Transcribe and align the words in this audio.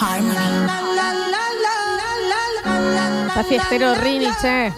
Harmony. 0.00 0.66
Está 3.28 3.44
fiestero 3.44 3.94
Rini, 3.94 4.28
che. 4.40 4.72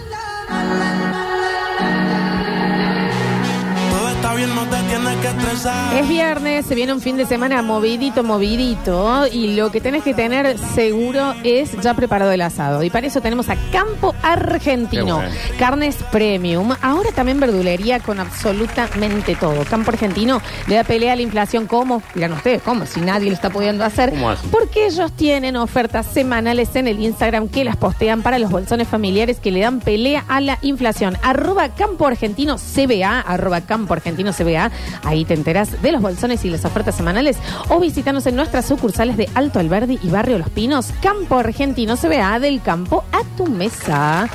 Es 5.25 6.07
viernes, 6.07 6.65
se 6.67 6.75
viene 6.75 6.93
un 6.93 7.01
fin 7.01 7.17
de 7.17 7.25
semana 7.25 7.61
movidito, 7.63 8.23
movidito. 8.23 9.25
Y 9.25 9.55
lo 9.55 9.71
que 9.71 9.81
tenés 9.81 10.03
que 10.03 10.13
tener 10.13 10.57
seguro 10.59 11.33
es 11.43 11.71
ya 11.81 11.95
preparado 11.95 12.31
el 12.31 12.41
asado. 12.41 12.83
Y 12.83 12.91
para 12.91 13.07
eso 13.07 13.21
tenemos 13.21 13.49
a 13.49 13.55
Campo 13.71 14.13
Argentino. 14.21 15.05
Qué 15.05 15.11
bueno. 15.11 15.29
Carnes 15.57 15.95
premium. 16.11 16.75
Ahora 16.81 17.11
también 17.11 17.39
verdulería 17.39 17.99
con 17.99 18.19
absolutamente 18.19 19.35
todo. 19.35 19.63
Campo 19.63 19.91
Argentino 19.91 20.41
le 20.67 20.75
da 20.75 20.83
pelea 20.83 21.13
a 21.13 21.15
la 21.15 21.23
inflación. 21.23 21.65
¿Cómo? 21.65 22.03
Dirán 22.13 22.33
ustedes, 22.33 22.61
¿cómo? 22.61 22.85
Si 22.85 23.01
nadie 23.01 23.29
lo 23.29 23.35
está 23.35 23.49
pudiendo 23.49 23.83
hacer. 23.83 24.11
¿Cómo 24.11 24.29
hacen? 24.29 24.51
Porque 24.51 24.85
ellos 24.85 25.11
tienen 25.13 25.55
ofertas 25.55 26.05
semanales 26.05 26.75
en 26.75 26.87
el 26.87 26.99
Instagram 26.99 27.47
que 27.47 27.63
las 27.63 27.77
postean 27.77 28.21
para 28.21 28.37
los 28.37 28.51
bolsones 28.51 28.87
familiares 28.87 29.39
que 29.39 29.51
le 29.51 29.61
dan 29.61 29.79
pelea 29.79 30.23
a 30.27 30.39
la 30.41 30.59
inflación. 30.61 31.17
Arroba 31.23 31.69
Campo 31.69 32.05
Argentino 32.05 32.57
CBA, 32.57 33.21
arroba 33.21 33.61
Campo 33.61 33.93
Argentino 33.93 34.31
CBA. 34.33 34.71
Ahí 35.03 35.14
te 35.23 35.35
enteras 35.35 35.81
de 35.81 35.91
los 35.93 36.01
bolsones 36.01 36.43
y 36.43 36.49
las 36.49 36.65
ofertas 36.65 36.95
semanales. 36.95 37.37
O 37.69 37.79
visítanos 37.79 38.25
en 38.25 38.35
nuestras 38.35 38.65
sucursales 38.65 39.15
de 39.15 39.29
Alto 39.35 39.59
Alberdi 39.59 39.97
y 40.03 40.09
Barrio 40.09 40.37
Los 40.39 40.49
Pinos. 40.49 40.87
Campo 41.01 41.37
Argentino 41.37 41.95
CBA, 41.95 42.39
del 42.39 42.61
campo 42.61 43.05
a 43.13 43.23
tu 43.37 43.47
mesa. 43.47 44.27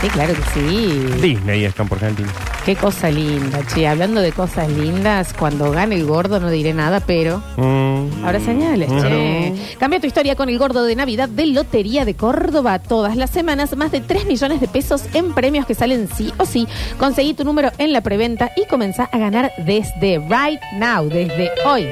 Sí, 0.00 0.08
claro 0.10 0.34
que 0.34 0.42
sí. 0.52 1.06
Disney 1.20 1.64
es 1.64 1.74
Campo 1.74 1.96
Argentino. 1.96 2.28
Qué 2.64 2.76
cosa 2.76 3.10
linda, 3.10 3.60
che. 3.66 3.86
Hablando 3.86 4.22
de 4.22 4.32
cosas 4.32 4.70
lindas, 4.70 5.34
cuando 5.34 5.70
gane 5.70 5.96
el 5.96 6.06
gordo 6.06 6.40
no 6.40 6.50
diré 6.50 6.72
nada, 6.72 7.00
pero... 7.00 7.42
Mm. 7.58 8.24
Ahora 8.24 8.40
señales, 8.40 8.88
che. 9.02 9.52
Cambia 9.78 10.00
tu 10.00 10.06
historia 10.06 10.34
con 10.34 10.48
el 10.48 10.58
gordo 10.58 10.82
de 10.84 10.96
Navidad 10.96 11.28
de 11.28 11.44
Lotería 11.46 12.06
de 12.06 12.14
Córdoba. 12.14 12.78
Todas 12.78 13.16
las 13.16 13.28
semanas, 13.28 13.76
más 13.76 13.92
de 13.92 14.00
3 14.00 14.24
millones 14.24 14.62
de 14.62 14.68
pesos 14.68 15.02
en 15.12 15.34
premios 15.34 15.66
que 15.66 15.74
salen 15.74 16.08
sí 16.16 16.32
o 16.38 16.46
sí. 16.46 16.66
Conseguí 16.98 17.34
tu 17.34 17.44
número 17.44 17.70
en 17.76 17.92
la 17.92 18.00
preventa 18.00 18.50
y 18.56 18.66
comenzá 18.66 19.10
a 19.12 19.18
ganar 19.18 19.52
desde 19.58 20.18
right 20.20 20.60
now, 20.78 21.06
desde 21.06 21.50
hoy. 21.66 21.86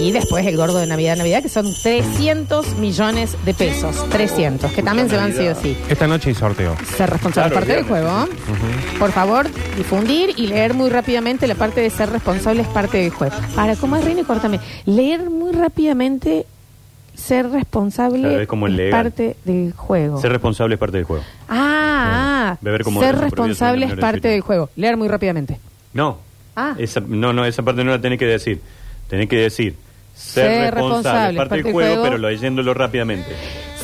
Y 0.00 0.12
después 0.12 0.44
el 0.46 0.56
gordo 0.56 0.78
de 0.78 0.86
Navidad, 0.86 1.16
Navidad, 1.16 1.42
que 1.42 1.48
son 1.50 1.72
300 1.82 2.78
millones 2.78 3.36
de 3.44 3.54
pesos. 3.54 4.08
300, 4.08 4.72
que 4.72 4.82
también 4.82 5.10
se 5.10 5.16
van 5.16 5.32
sí 5.34 5.46
o 5.46 5.54
sí. 5.54 5.76
Esta 5.88 6.06
noche 6.06 6.30
hay 6.30 6.34
sorteo. 6.34 6.74
Ser 6.96 7.10
responsable, 7.10 7.50
Claro, 7.50 7.54
parte 7.54 7.74
del 7.74 7.84
juego. 7.84 8.26
Por 8.98 9.12
favor, 9.12 9.46
y 10.08 10.46
leer 10.46 10.74
muy 10.74 10.90
rápidamente 10.90 11.46
la 11.46 11.54
parte 11.54 11.80
de 11.80 11.90
ser 11.90 12.10
responsable 12.10 12.62
es 12.62 12.68
parte 12.68 12.98
del 12.98 13.10
juego. 13.10 13.34
Para, 13.54 13.76
¿cómo 13.76 13.96
es, 13.96 14.04
Rini? 14.04 14.22
Córtame. 14.24 14.60
Leer 14.86 15.28
muy 15.30 15.52
rápidamente, 15.52 16.46
ser 17.14 17.50
responsable 17.50 18.20
Claro, 18.20 18.40
es 18.40 18.48
como 18.48 18.66
el 18.66 18.72
es 18.72 18.78
legal. 18.78 19.02
parte 19.04 19.36
del 19.44 19.72
juego. 19.72 20.20
Ser 20.20 20.32
responsable 20.32 20.74
es 20.74 20.78
parte 20.80 20.96
del 20.96 21.04
juego. 21.06 21.22
ah, 21.48 22.52
ah. 22.52 22.58
Beber 22.60 22.82
como 22.82 23.00
ser 23.00 23.16
responsable 23.18 23.84
es 23.86 23.90
menores 23.90 23.96
de 23.96 24.00
parte 24.00 24.28
18. 24.28 24.32
del 24.32 24.40
juego. 24.40 24.70
Leer 24.76 24.96
muy 24.96 25.08
rápidamente. 25.08 25.60
No. 25.92 26.18
Ah. 26.56 26.74
Esa, 26.78 27.00
no, 27.00 27.32
no, 27.32 27.44
esa 27.44 27.62
parte 27.62 27.84
no 27.84 27.90
la 27.90 28.00
tenés 28.00 28.18
que 28.18 28.26
decir. 28.26 28.60
Tenés 29.08 29.28
que 29.28 29.36
decir 29.36 29.76
ser, 30.14 30.46
Ser 30.46 30.74
responsable, 30.74 30.74
responsable, 30.74 31.30
es 31.30 31.38
parte 31.48 31.62
del 31.62 31.72
juego, 31.72 31.88
juego. 31.94 32.02
pero 32.04 32.18
leyéndolo 32.18 32.74
rápidamente. 32.74 33.28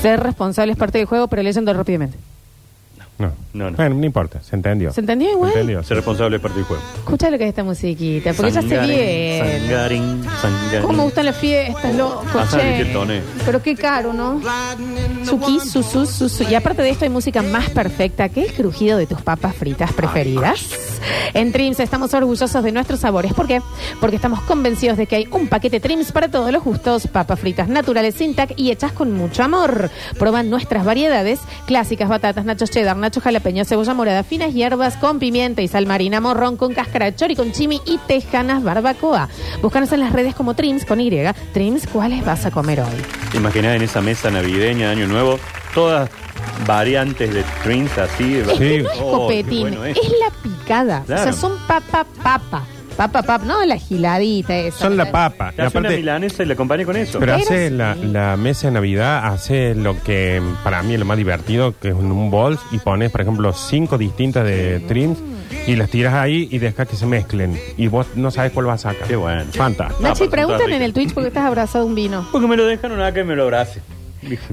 Ser 0.00 0.20
responsable 0.20 0.72
es 0.72 0.78
parte 0.78 0.98
del 0.98 1.06
juego, 1.06 1.28
pero 1.28 1.42
leyendo 1.42 1.72
rápidamente. 1.72 2.18
No. 3.18 3.32
No, 3.54 3.70
no. 3.70 3.76
Bueno, 3.76 3.94
no 3.94 4.04
importa, 4.04 4.42
se 4.42 4.54
entendió. 4.54 4.92
¿Se 4.92 5.00
entendió 5.00 5.30
igual? 5.30 5.52
Se 5.52 5.60
entendió. 5.60 5.82
Ser 5.82 5.96
responsable 5.96 6.36
es 6.36 6.42
parte 6.42 6.58
del 6.58 6.66
juego. 6.66 6.82
Escucha 6.96 7.30
lo 7.30 7.38
que 7.38 7.44
es 7.44 7.48
esta 7.50 7.64
musiquita, 7.64 8.32
porque 8.34 8.52
ya 8.52 8.60
se 8.60 8.68
Sangarín, 8.68 8.94
viene. 8.96 9.60
sangarín, 9.68 10.24
sangarín. 10.42 10.80
¿Cómo 10.82 10.92
me 10.98 11.02
gustan 11.04 11.24
las 11.24 11.36
fiestas, 11.36 11.94
loco? 11.94 12.24
Ah, 12.34 12.46
che? 12.50 12.58
qué 12.58 12.90
toné. 12.92 13.22
Pero 13.46 13.62
qué 13.62 13.74
caro, 13.74 14.12
¿no? 14.12 14.40
Suki, 15.24 15.60
susu, 15.60 16.04
susu. 16.06 16.44
Y 16.50 16.54
aparte 16.54 16.82
de 16.82 16.90
esto 16.90 17.04
hay 17.04 17.10
música 17.10 17.40
más 17.42 17.70
perfecta 17.70 18.28
que 18.28 18.42
el 18.44 18.52
crujido 18.52 18.98
de 18.98 19.06
tus 19.06 19.22
papas 19.22 19.56
fritas 19.56 19.92
preferidas. 19.92 20.68
En 21.34 21.52
Trims 21.52 21.80
estamos 21.80 22.12
orgullosos 22.14 22.62
de 22.62 22.72
nuestros 22.72 23.00
sabores. 23.00 23.32
¿Por 23.32 23.46
qué? 23.46 23.60
Porque 24.00 24.16
estamos 24.16 24.40
convencidos 24.42 24.96
de 24.98 25.06
que 25.06 25.16
hay 25.16 25.28
un 25.30 25.48
paquete 25.48 25.80
Trims 25.80 26.12
para 26.12 26.28
todos 26.28 26.52
los 26.52 26.62
gustos. 26.62 27.06
Papas 27.06 27.40
fritas 27.40 27.68
naturales 27.68 28.14
sin 28.16 28.34
tac 28.34 28.52
y 28.56 28.70
hechas 28.70 28.92
con 28.92 29.12
mucho 29.12 29.42
amor. 29.42 29.90
Proban 30.18 30.50
nuestras 30.50 30.84
variedades 30.84 31.40
clásicas, 31.66 32.08
batatas, 32.08 32.44
nachos 32.44 32.70
cheddar, 32.70 32.96
nachos 33.06 33.22
jalapeño, 33.22 33.64
cebolla 33.64 33.94
morada, 33.94 34.24
finas 34.24 34.52
hierbas 34.52 34.96
con 34.96 35.18
pimienta 35.20 35.62
y 35.62 35.68
sal 35.68 35.86
marina, 35.86 36.20
morrón 36.20 36.56
con 36.56 36.74
cáscara, 36.74 37.06
de 37.06 37.14
chori 37.14 37.36
con 37.36 37.52
chimi 37.52 37.80
y 37.86 37.98
tejanas 37.98 38.62
barbacoa. 38.64 39.28
Búscanos 39.62 39.92
en 39.92 40.00
las 40.00 40.12
redes 40.12 40.34
como 40.34 40.54
Trims 40.54 40.84
con 40.84 41.00
Y. 41.00 41.10
Trims, 41.52 41.86
¿cuáles 41.86 42.24
vas 42.24 42.44
a 42.46 42.50
comer 42.50 42.80
hoy? 42.80 43.02
¿Te 43.30 43.36
imaginás 43.38 43.76
en 43.76 43.82
esa 43.82 44.00
mesa 44.00 44.30
navideña, 44.30 44.90
Año 44.90 45.06
Nuevo, 45.06 45.38
todas 45.74 46.10
variantes 46.66 47.32
de 47.32 47.44
drinks 47.64 47.96
así? 47.98 48.36
Es 48.38 48.48
que 48.58 48.82
no 48.82 48.90
es 48.90 48.98
Oh, 49.00 49.28
qué 49.28 49.42
copetín, 49.42 49.60
bueno 49.62 49.84
es. 49.84 49.96
es. 49.96 50.02
la 50.18 50.30
picada. 50.42 51.02
Claro. 51.06 51.20
O 51.22 51.24
sea, 51.24 51.32
son 51.32 51.52
papa, 51.68 52.04
papa. 52.22 52.64
Papa, 52.96 53.22
papa, 53.22 53.44
no 53.44 53.64
la 53.66 53.76
giladita 53.76 54.56
esa. 54.56 54.78
Son 54.78 54.96
la 54.96 55.10
papa. 55.12 55.52
Te 55.54 55.62
hace 55.62 55.76
una 55.78 55.88
aparte- 55.88 55.96
milanesa 55.98 56.42
y 56.42 56.46
la 56.46 56.54
acompañe 56.54 56.84
con 56.86 56.96
eso. 56.96 57.18
Pero 57.18 57.34
Pero 57.34 57.44
hace 57.44 57.68
sí. 57.68 57.74
la, 57.74 57.94
la 57.94 58.36
mesa 58.36 58.68
de 58.68 58.72
Navidad, 58.72 59.26
hace 59.26 59.74
lo 59.74 60.02
que 60.02 60.40
para 60.64 60.82
mí 60.82 60.94
es 60.94 60.98
lo 61.00 61.04
más 61.04 61.18
divertido, 61.18 61.78
que 61.78 61.88
es 61.88 61.94
un 61.94 62.30
bol 62.30 62.58
y 62.72 62.78
pones, 62.78 63.10
por 63.10 63.20
ejemplo, 63.20 63.52
cinco 63.52 63.98
distintas 63.98 64.44
de 64.46 64.80
trims 64.80 65.18
y 65.66 65.76
las 65.76 65.90
tiras 65.90 66.14
ahí 66.14 66.48
y 66.50 66.58
dejas 66.58 66.88
que 66.88 66.96
se 66.96 67.04
mezclen. 67.06 67.58
Y 67.76 67.88
vos 67.88 68.06
no 68.14 68.30
sabes 68.30 68.52
cuál 68.52 68.66
vas 68.66 68.86
a 68.86 68.92
sacar. 68.92 69.06
Qué 69.08 69.16
bueno. 69.16 69.44
Fantástico. 69.52 70.00
No, 70.02 70.08
Nachi, 70.08 70.28
preguntan 70.28 70.72
en 70.72 70.82
el. 70.82 70.92
Twitch 70.92 71.12
por 71.12 71.22
qué 71.24 71.28
estás 71.28 71.44
abrazado 71.44 71.84
a 71.84 71.86
un 71.86 71.94
vino. 71.94 72.26
Porque 72.32 72.46
me 72.46 72.56
lo 72.56 72.64
dejaron 72.64 73.00
acá 73.02 73.20
y 73.20 73.24
me 73.24 73.36
lo 73.36 73.42
abrace. 73.42 73.80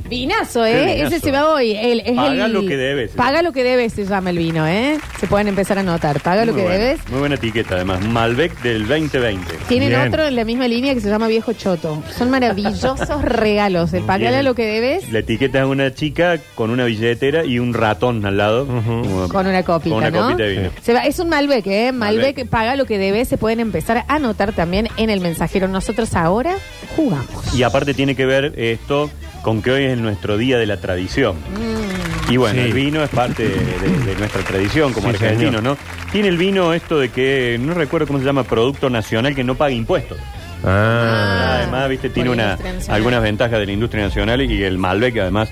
Vinazo, 0.09 0.65
¿eh? 0.65 0.95
vinazo. 0.95 1.15
Ese 1.15 1.19
se 1.19 1.31
va 1.31 1.49
hoy. 1.53 1.71
El, 1.71 2.01
es 2.01 2.15
Paga 2.15 2.45
el- 2.45 2.53
lo 2.53 2.65
que 2.65 2.77
debes. 2.77 3.11
Paga 3.11 3.41
lo 3.41 3.51
que 3.51 3.63
debes 3.63 3.93
se 3.93 4.05
llama 4.05 4.29
el 4.29 4.37
vino, 4.37 4.67
¿eh? 4.67 4.97
Se 5.19 5.27
pueden 5.27 5.47
empezar 5.47 5.77
a 5.77 5.81
anotar. 5.81 6.19
Paga 6.21 6.45
lo 6.45 6.53
Muy 6.53 6.61
que 6.61 6.67
buena, 6.67 6.83
debes. 6.83 7.09
Muy 7.09 7.19
buena 7.19 7.35
etiqueta, 7.35 7.75
además. 7.75 8.05
Malbec 8.05 8.61
del 8.61 8.87
2020. 8.87 9.53
Tienen 9.67 9.89
Bien. 9.89 10.07
otro 10.07 10.25
en 10.25 10.35
la 10.35 10.45
misma 10.45 10.67
línea 10.67 10.93
que 10.93 11.01
se 11.01 11.09
llama 11.09 11.27
Viejo 11.27 11.53
Choto. 11.53 12.03
Son 12.17 12.29
maravillosos 12.29 13.21
regalos. 13.23 13.93
El 13.93 14.03
pagale 14.03 14.29
Bien. 14.31 14.45
lo 14.45 14.55
que 14.55 14.65
debes 14.65 15.11
La 15.11 15.19
etiqueta 15.19 15.59
es 15.59 15.65
una 15.65 15.93
chica 15.93 16.37
con 16.55 16.69
una 16.69 16.85
billetera 16.85 17.45
y 17.45 17.59
un 17.59 17.73
ratón 17.73 18.25
al 18.25 18.37
lado. 18.37 18.67
Con 18.67 19.47
una 19.47 19.63
copita, 19.63 19.95
Con 19.95 20.03
una 20.05 20.11
¿no? 20.11 20.21
copita 20.27 20.43
de 20.43 20.49
vino. 20.57 20.69
Se 20.81 20.93
va- 20.93 21.05
es 21.05 21.19
un 21.19 21.29
Malbec, 21.29 21.65
¿eh? 21.67 21.91
Malbec, 21.91 22.35
Malbec. 22.37 22.49
paga 22.49 22.75
lo 22.75 22.85
que 22.85 22.97
debes. 22.97 23.27
Se 23.27 23.37
pueden 23.37 23.59
empezar 23.59 23.97
a 23.97 24.05
anotar 24.15 24.53
también 24.53 24.87
en 24.97 25.09
el 25.09 25.19
mensajero. 25.21 25.67
Nosotros 25.67 26.13
ahora 26.15 26.55
jugamos. 26.95 27.53
Y 27.55 27.63
aparte 27.63 27.93
tiene 27.93 28.15
que 28.15 28.25
ver 28.25 28.53
esto 28.57 29.09
con 29.43 29.61
que 29.61 29.69
hoy 29.71 29.83
es 29.83 29.97
nuestro 29.99 30.37
día 30.37 30.57
de 30.57 30.65
la 30.65 30.77
tradición. 30.77 31.35
Mm. 31.35 32.31
Y 32.31 32.37
bueno, 32.37 32.61
Sí. 32.61 32.67
el 32.67 32.73
vino 32.73 33.03
es 33.03 33.09
parte 33.11 33.43
de, 33.47 33.55
de- 33.55 34.05
de 34.05 34.15
nuestra 34.15 34.41
tradición 34.41 34.93
como 34.93 35.09
Sí, 35.09 35.15
argentino, 35.15 35.49
señor. 35.59 35.63
¿no? 35.63 35.77
Tiene 36.11 36.29
el 36.29 36.37
vino 36.37 36.73
esto 36.73 36.97
de 36.99 37.09
que, 37.09 37.59
no 37.61 37.73
recuerdo 37.75 38.07
cómo 38.07 38.17
se 38.19 38.25
llama, 38.25 38.43
producto 38.45 38.89
nacional 38.89 39.35
que 39.35 39.43
no 39.43 39.53
paga 39.55 39.71
impuestos. 39.71 40.17
Ah. 40.65 41.57
además, 41.57 41.89
viste, 41.89 42.09
tiene 42.09 42.29
una, 42.29 42.57
algunas 42.87 43.21
ventajas 43.21 43.59
de 43.59 43.65
la 43.65 43.71
industria 43.73 44.03
nacional 44.05 44.41
y 44.41 44.63
el 44.63 44.77
Malbec 44.77 45.17
además 45.17 45.49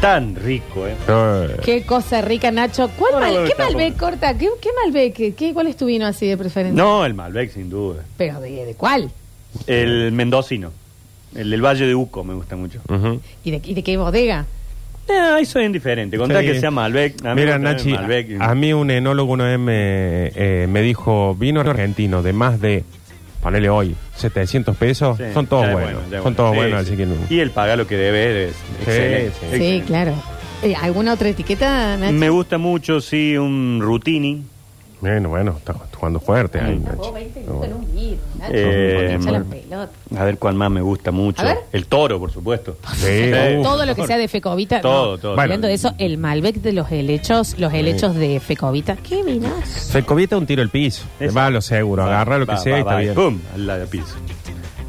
tan 0.00 0.34
rico, 0.34 0.84
¿eh? 0.88 0.96
Eh, 1.06 1.56
Qué 1.64 1.84
cosa 1.84 2.20
rica, 2.22 2.50
Nacho. 2.50 2.90
¿Cuál 2.98 3.12
Bueno, 3.12 3.40
mal- 3.42 3.48
¿Qué. 3.48 3.54
Malbec 3.62 3.96
corta? 3.96 4.36
¿Qué, 4.36 4.48
qué 4.60 4.70
Malbec? 4.84 5.36
¿Qué, 5.36 5.54
¿Cuál 5.54 5.68
es 5.68 5.76
tu 5.76 5.86
vino 5.86 6.06
así 6.06 6.26
de 6.26 6.36
preferencia? 6.36 6.82
No, 6.82 7.06
el 7.06 7.14
Malbec 7.14 7.52
sin 7.52 7.70
duda. 7.70 8.02
¿Pero 8.16 8.40
de, 8.40 8.64
de 8.66 8.74
cuál? 8.74 9.12
El 9.68 10.10
mendocino. 10.10 10.72
El 11.34 11.50
del 11.50 11.62
Valle 11.64 11.86
de 11.86 11.94
Uco 11.94 12.24
me 12.24 12.34
gusta 12.34 12.56
mucho. 12.56 12.80
ujú. 12.88 13.20
¿Y 13.44 13.50
de, 13.52 13.60
y 13.64 13.74
de 13.74 13.82
qué 13.82 13.96
bodega? 13.96 14.46
No, 15.08 15.36
eso 15.36 15.58
es 15.58 15.66
indiferente. 15.66 16.16
Contá 16.16 16.40
Sí. 16.40 16.46
que 16.46 16.60
sea 16.60 16.70
Malbec. 16.70 17.24
A 17.24 17.34
mí 17.34 17.40
Mira, 17.42 17.58
me 17.58 17.70
gusta 17.70 17.70
el 17.70 17.92
Nachi, 17.92 17.92
Malbec. 18.02 18.40
a 18.40 18.54
mí 18.54 18.72
un 18.72 18.90
enólogo 18.90 19.32
una 19.32 19.44
vez 19.44 19.58
me, 19.58 19.72
eh, 20.34 20.66
me 20.68 20.80
dijo, 20.82 21.34
vino 21.34 21.60
argentino 21.60 22.22
de 22.22 22.32
más 22.32 22.60
de, 22.60 22.84
ponele 23.42 23.68
hoy, 23.68 23.96
700 24.16 24.76
pesos, 24.76 25.18
Sí, 25.18 25.24
son 25.34 25.46
todos 25.48 25.64
ya 25.64 25.68
es 25.70 25.74
buenos. 25.74 25.92
bueno, 25.94 26.10
ya 26.10 26.18
es 26.18 26.22
son 26.22 26.34
bueno. 26.34 26.36
todos 26.36 26.50
Sí, 26.52 26.56
buenos, 26.56 26.80
sí. 26.82 26.86
así 26.88 26.96
que 26.96 27.06
no. 27.06 27.14
Y 27.28 27.40
el 27.40 27.50
paga 27.50 27.74
lo 27.76 27.86
que 27.86 27.96
debe 27.96 28.44
es 28.48 28.54
excelente. 28.86 29.32
sí. 29.58 29.82
Claro. 29.86 30.14
Eh, 30.62 30.76
¿Alguna 30.80 31.14
otra 31.14 31.28
etiqueta, 31.28 31.96
Nacho? 31.96 32.12
Me 32.12 32.30
gusta 32.30 32.56
mucho, 32.58 33.00
sí, 33.00 33.36
un 33.36 33.80
Rutini. 33.82 34.44
Bueno, 35.02 35.28
bueno, 35.28 35.54
está 35.58 35.74
jugando 35.94 36.20
fuerte 36.20 36.58
ahí, 36.60 36.76
Mm. 36.76 36.84
Nachi. 36.84 36.96
Vos 36.96 37.12
20 37.12 37.40
Pero 37.40 37.52
minutos 37.52 37.64
en 37.64 37.72
bueno. 37.72 37.76
un 37.76 37.94
vino, 37.94 38.16
Nacho. 38.38 38.52
Eh, 38.54 39.18
la 39.20 39.30
bueno. 39.30 39.44
pelota. 39.50 39.90
A 40.16 40.24
ver 40.24 40.38
cuál 40.38 40.54
más 40.54 40.70
me 40.70 40.80
gusta 40.80 41.10
mucho. 41.10 41.42
A 41.42 41.44
ver. 41.44 41.58
El 41.72 41.86
toro, 41.86 42.18
por 42.20 42.30
supuesto. 42.32 42.76
Sí, 42.94 43.32
uh, 43.58 43.62
Todo 43.64 43.84
lo 43.84 43.94
que 43.96 44.06
sea 44.06 44.16
de 44.16 44.28
Fecovita. 44.28 44.80
Todo, 44.80 45.12
no. 45.16 45.18
todo. 45.18 45.32
Hablando 45.32 45.66
Bueno. 45.66 45.66
de 45.68 45.74
eso, 45.74 45.92
el 45.98 46.18
Malbec 46.18 46.54
de 46.62 46.72
los 46.72 46.90
helechos, 46.92 47.58
los 47.58 47.72
helechos 47.74 48.14
de 48.14 48.38
Fecovita. 48.40 48.96
¿Qué 48.96 49.22
vinazo? 49.24 49.66
Se 49.66 50.04
cobieta 50.04 50.36
un 50.38 50.46
tiro 50.46 50.62
al 50.62 50.70
piso. 50.70 51.04
Eso. 51.18 51.34
Va 51.34 51.46
a 51.46 51.50
lo 51.50 51.60
seguro, 51.60 52.04
agarra 52.04 52.38
lo 52.38 52.46
que 52.46 52.56
sea 52.58 52.72
va, 52.72 52.78
y 52.78 52.80
está 52.82 52.94
va, 52.94 53.00
bien. 53.00 53.14
¡Pum! 53.14 53.38
Al 53.54 53.66
lado 53.66 53.80
del 53.80 53.88
piso. 53.88 54.14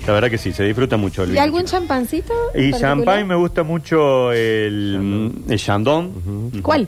La 0.06 0.14
verdad 0.14 0.30
que 0.30 0.38
sí, 0.38 0.52
se 0.52 0.64
disfruta 0.64 0.96
mucho 0.98 1.24
el 1.24 1.30
¿Y 1.30 1.32
vino. 1.32 1.44
algún 1.44 1.64
champancito? 1.66 2.34
Y 2.54 2.70
particular? 2.72 2.80
champagne 2.82 3.24
me 3.26 3.36
gusta 3.36 3.64
mucho 3.64 4.32
el, 4.34 5.32
el 5.50 5.60
Chandon. 5.60 6.52
¿Cuál? 6.62 6.88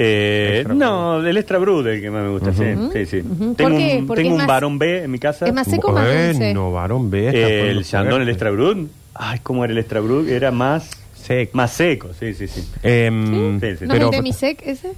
Eh, 0.00 0.58
Extra 0.58 0.74
no, 0.74 1.26
el 1.26 1.36
extra 1.36 1.58
brut 1.58 1.84
el 1.88 2.00
que 2.00 2.08
más 2.10 2.22
me 2.22 2.28
gusta, 2.30 2.52
sí, 2.52 2.64
sí, 2.92 3.06
sí. 3.06 3.18
Ujú. 3.18 3.54
Tengo, 3.54 3.70
¿Por 3.70 3.78
qué? 3.78 3.96
un, 3.98 4.06
Porque 4.06 4.22
tengo 4.22 4.34
es 4.36 4.40
un 4.42 4.46
más- 4.46 4.46
varón 4.46 4.78
B 4.78 5.02
en 5.02 5.10
mi 5.10 5.18
casa. 5.18 5.46
Es 5.48 5.52
más 5.52 5.66
seco 5.66 5.88
o 5.88 5.92
más 5.92 6.04
dulce. 6.06 6.38
Bueno, 6.38 6.70
varón, 6.72 7.06
está 7.12 7.28
el 7.30 7.58
poniendo 7.58 7.82
Chandon, 7.82 8.06
el 8.08 8.16
fuerte. 8.18 8.30
extra 8.30 8.50
brut. 8.52 8.90
Ay, 9.14 9.40
¿cómo 9.42 9.64
era 9.64 9.72
el 9.72 9.78
extra 9.80 9.98
brut? 10.00 10.28
Era 10.28 10.52
más, 10.52 10.88
Seco. 11.14 11.50
más 11.56 11.72
seco, 11.72 12.10
sí, 12.18 12.32
sí, 12.32 12.46
sí. 12.46 12.64
Em, 12.84 13.58
Sí, 13.60 13.76
sí. 13.76 13.84
¿No 13.86 13.92
pero- 13.94 13.94
es 13.94 14.02
el 14.04 14.10
demisec 14.22 14.62
ese? 14.64 14.92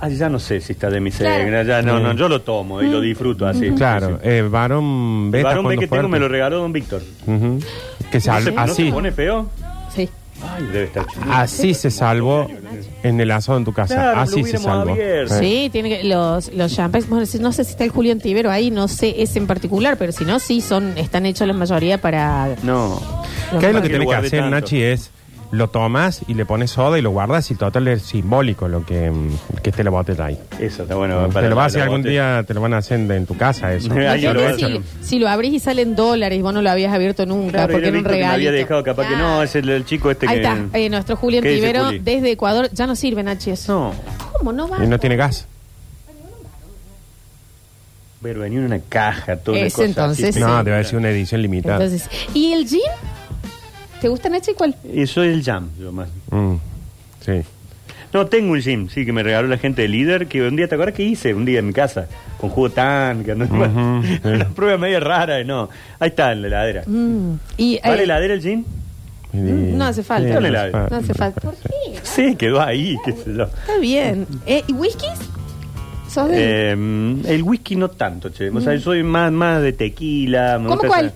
Ah, 0.00 0.08
ya 0.08 0.28
no 0.28 0.38
sé 0.38 0.60
si 0.60 0.74
está 0.74 0.88
de 0.90 1.00
mi 1.00 1.10
Claro. 1.10 1.64
ya 1.64 1.82
no, 1.82 1.98
no, 1.98 2.12
yo 2.14 2.28
lo 2.28 2.42
tomo 2.42 2.80
y 2.80 2.86
lo 2.88 3.00
disfruto 3.00 3.48
así. 3.48 3.70
Claro, 3.70 4.20
Sí, 4.22 4.28
eh, 4.28 4.42
varón. 4.48 5.32
B. 5.32 5.38
El 5.38 5.40
está 5.40 5.48
varón 5.48 5.64
B 5.64 5.66
poniendo 5.66 5.80
que 5.80 5.86
tengo 5.88 6.02
fuerte. 6.02 6.12
me 6.12 6.18
lo 6.20 6.28
regaló 6.28 6.58
don 6.58 6.72
Víctor. 6.72 7.02
Ujú. 7.26 7.58
Que 8.08 8.18
¿No 8.18 8.20
sal- 8.20 8.44
se, 8.44 8.52
¿no 8.52 8.60
así, 8.60 8.86
se 8.86 8.92
pone 8.92 9.10
feo? 9.10 9.50
Sí. 10.38 10.44
Ay, 10.48 10.64
debe 10.72 10.84
estar 10.84 11.06
chulo. 11.06 11.26
así 11.32 11.74
se 11.74 11.90
salvó 11.90 12.46
en 13.02 13.20
el 13.20 13.30
asado 13.30 13.58
en 13.58 13.64
tu 13.64 13.72
casa. 13.72 13.94
Claro, 13.94 14.16
lo 14.16 14.22
así 14.22 14.34
se 14.34 14.40
hubiéramos 14.42 14.64
salvó. 14.66 14.92
abierto. 14.92 15.38
Sí, 15.38 15.68
tiene 15.72 15.88
que, 15.88 16.04
los, 16.04 16.52
los 16.52 16.72
champagnes, 16.74 17.08
bueno, 17.08 17.26
si- 17.26 17.38
no 17.38 17.52
sé 17.52 17.64
si 17.64 17.70
está 17.72 17.84
el 17.84 17.90
Julián 17.90 18.20
Tibero 18.20 18.50
ahí, 18.50 18.70
no 18.70 18.88
sé 18.88 19.20
ese 19.22 19.38
en 19.38 19.46
particular, 19.46 19.96
pero 19.98 20.12
si 20.12 20.24
no, 20.24 20.38
sí, 20.38 20.60
son, 20.60 20.96
están 20.96 21.26
hechos 21.26 21.46
la 21.48 21.54
mayoría 21.54 22.00
para... 22.00 22.54
No. 22.62 23.00
¿Qué 23.58 23.66
es 23.68 23.72
lo 23.74 23.82
Que 23.82 23.88
que 23.88 23.92
tenés 23.94 24.08
que 24.08 24.14
hacer, 24.14 24.40
tanto. 24.40 24.50
Nachi? 24.56 24.82
Es 24.82 25.10
lo 25.50 25.68
tomas 25.68 26.22
y 26.28 26.34
le 26.34 26.44
pones 26.44 26.70
soda 26.72 26.98
y 26.98 27.02
lo 27.02 27.10
guardas 27.10 27.50
y 27.50 27.54
total 27.54 27.88
es 27.88 28.02
simbólico 28.02 28.68
lo 28.68 28.84
que, 28.84 29.10
mm, 29.10 29.30
que 29.62 29.70
esté 29.70 29.82
la 29.82 29.90
botella 29.90 30.26
ahí. 30.26 30.38
Eso 30.60 30.82
está 30.82 30.94
bueno. 30.94 31.28
para 31.32 31.46
te 31.46 31.50
lo 31.50 31.56
vas 31.56 31.64
a 31.64 31.66
hacer 31.68 31.82
algún 31.82 32.02
botella. 32.02 32.34
día, 32.36 32.44
te 32.46 32.52
lo 32.54 32.60
van 32.60 32.74
a 32.74 32.78
hacer 32.78 33.00
en 33.10 33.24
tu 33.26 33.36
casa 33.36 33.72
eso. 33.74 33.88
Lo 33.94 34.56
si, 34.58 34.80
si 35.00 35.18
lo 35.18 35.28
abrís 35.28 35.54
y 35.54 35.58
salen 35.58 35.96
dólares 35.96 36.38
y 36.38 36.42
vos 36.42 36.52
no 36.52 36.60
lo 36.60 36.70
habías 36.70 36.92
abierto 36.92 37.24
nunca, 37.24 37.52
Claro, 37.52 37.72
porque 37.72 37.88
era 37.88 37.88
era 37.88 37.98
un 37.98 38.02
Víctor 38.04 38.12
que 38.12 38.16
me 38.18 38.22
regalo. 38.24 38.34
había 38.34 38.52
dejado 38.52 38.82
capaz 38.84 39.08
que 39.08 39.16
no, 39.16 39.42
es 39.42 39.54
el, 39.56 39.68
el 39.70 39.84
chico 39.86 40.10
este 40.10 40.28
Ahí 40.28 40.40
que... 40.40 40.42
está, 40.42 40.78
eh, 40.78 40.90
nuestro 40.90 41.16
Julián 41.16 41.42
¿Qué 41.42 41.48
dice 41.50 41.60
Tibero 41.66 41.84
Juli? 41.86 41.98
desde 42.00 42.30
Ecuador. 42.30 42.68
Ya 42.72 42.86
no 42.86 42.94
sirve, 42.94 43.22
Nachi, 43.22 43.50
eso. 43.52 43.72
No, 43.72 43.94
¿Cómo 44.38 44.52
no 44.52 44.68
va? 44.68 44.84
Y 44.84 44.86
no 44.86 44.98
tiene 45.00 45.16
gas. 45.16 45.46
pero 48.20 48.40
venía 48.40 48.58
en 48.58 48.64
una 48.66 48.80
caja, 48.80 49.36
toda 49.36 49.58
una 49.58 49.66
Ese 49.68 49.76
cosa 49.76 49.88
entonces, 49.88 50.24
así, 50.30 50.32
Sí. 50.34 50.40
No, 50.40 50.62
debe 50.64 50.82
ser 50.84 50.98
una 50.98 51.08
edición 51.10 51.40
limitada. 51.40 51.82
Entonces, 51.84 52.10
¿y 52.34 52.52
el 52.52 52.66
gin? 52.68 52.80
¿Te 54.00 54.08
gusta, 54.08 54.28
Nachi? 54.28 54.52
¿Cuál? 54.54 54.74
Eso 54.92 55.22
es 55.22 55.32
el 55.34 55.42
jam, 55.42 55.70
yo 55.78 55.90
más. 55.92 56.08
Mm, 56.30 56.54
sí. 57.24 57.32
No, 58.12 58.26
tengo 58.26 58.52
un 58.52 58.60
gym, 58.60 58.88
sí, 58.88 59.04
que 59.04 59.12
me 59.12 59.22
regaló 59.22 59.48
la 59.48 59.58
gente 59.58 59.82
de 59.82 59.88
líder, 59.88 60.28
que 60.28 60.40
un 60.42 60.56
día, 60.56 60.66
¿te 60.66 60.76
acuerdas 60.76 60.94
que 60.96 61.02
hice? 61.02 61.34
Un 61.34 61.44
día 61.44 61.58
en 61.58 61.66
mi 61.66 61.72
casa, 61.74 62.06
con 62.40 62.48
jugo 62.48 62.70
tan, 62.70 63.22
que 63.24 63.34
sí. 63.34 64.20
Una 64.24 64.48
prueba 64.54 64.78
media 64.78 65.00
rara, 65.00 65.42
no. 65.44 65.68
Ahí 65.98 66.08
está, 66.08 66.32
en 66.32 66.40
la 66.42 66.46
heladera. 66.48 66.82
Mm, 66.86 67.32
y, 67.58 67.78
¿Vale 67.82 68.00
eh, 68.00 68.04
heladera 68.04 68.34
el 68.34 68.40
gin? 68.40 68.64
Y- 69.32 69.36
No 69.36 69.84
hace 69.84 70.02
falta. 70.02 70.26
Sí, 70.28 70.32
no 70.32 70.38
hace 70.48 70.70
falta. 70.70 70.88
No 70.90 70.96
hace 70.96 71.14
falta. 71.14 71.40
¿Por 71.42 71.54
qué? 71.56 71.98
Sí, 72.02 72.36
quedó 72.36 72.62
ahí, 72.62 72.96
qué 73.04 73.12
sé 73.12 73.34
yo. 73.36 73.42
Está 73.44 73.78
bien. 73.78 74.26
Eh, 74.46 74.62
¿Y 74.66 74.72
whiskies? 74.72 75.18
¿Sos 76.08 76.30
de...? 76.30 76.70
Eh, 76.70 76.72
el 76.72 77.42
whisky 77.42 77.76
no 77.76 77.90
tanto, 77.90 78.30
che. 78.30 78.48
O 78.48 78.60
sea, 78.62 78.74
yo 78.74 78.80
soy 78.80 79.02
más, 79.02 79.30
más 79.32 79.60
de 79.60 79.74
tequila. 79.74 80.58
Me 80.58 80.64
Mm. 80.64 80.68
¿Cómo 80.68 80.74
gusta 80.76 80.88
cuál? 80.88 81.06
esa- 81.06 81.14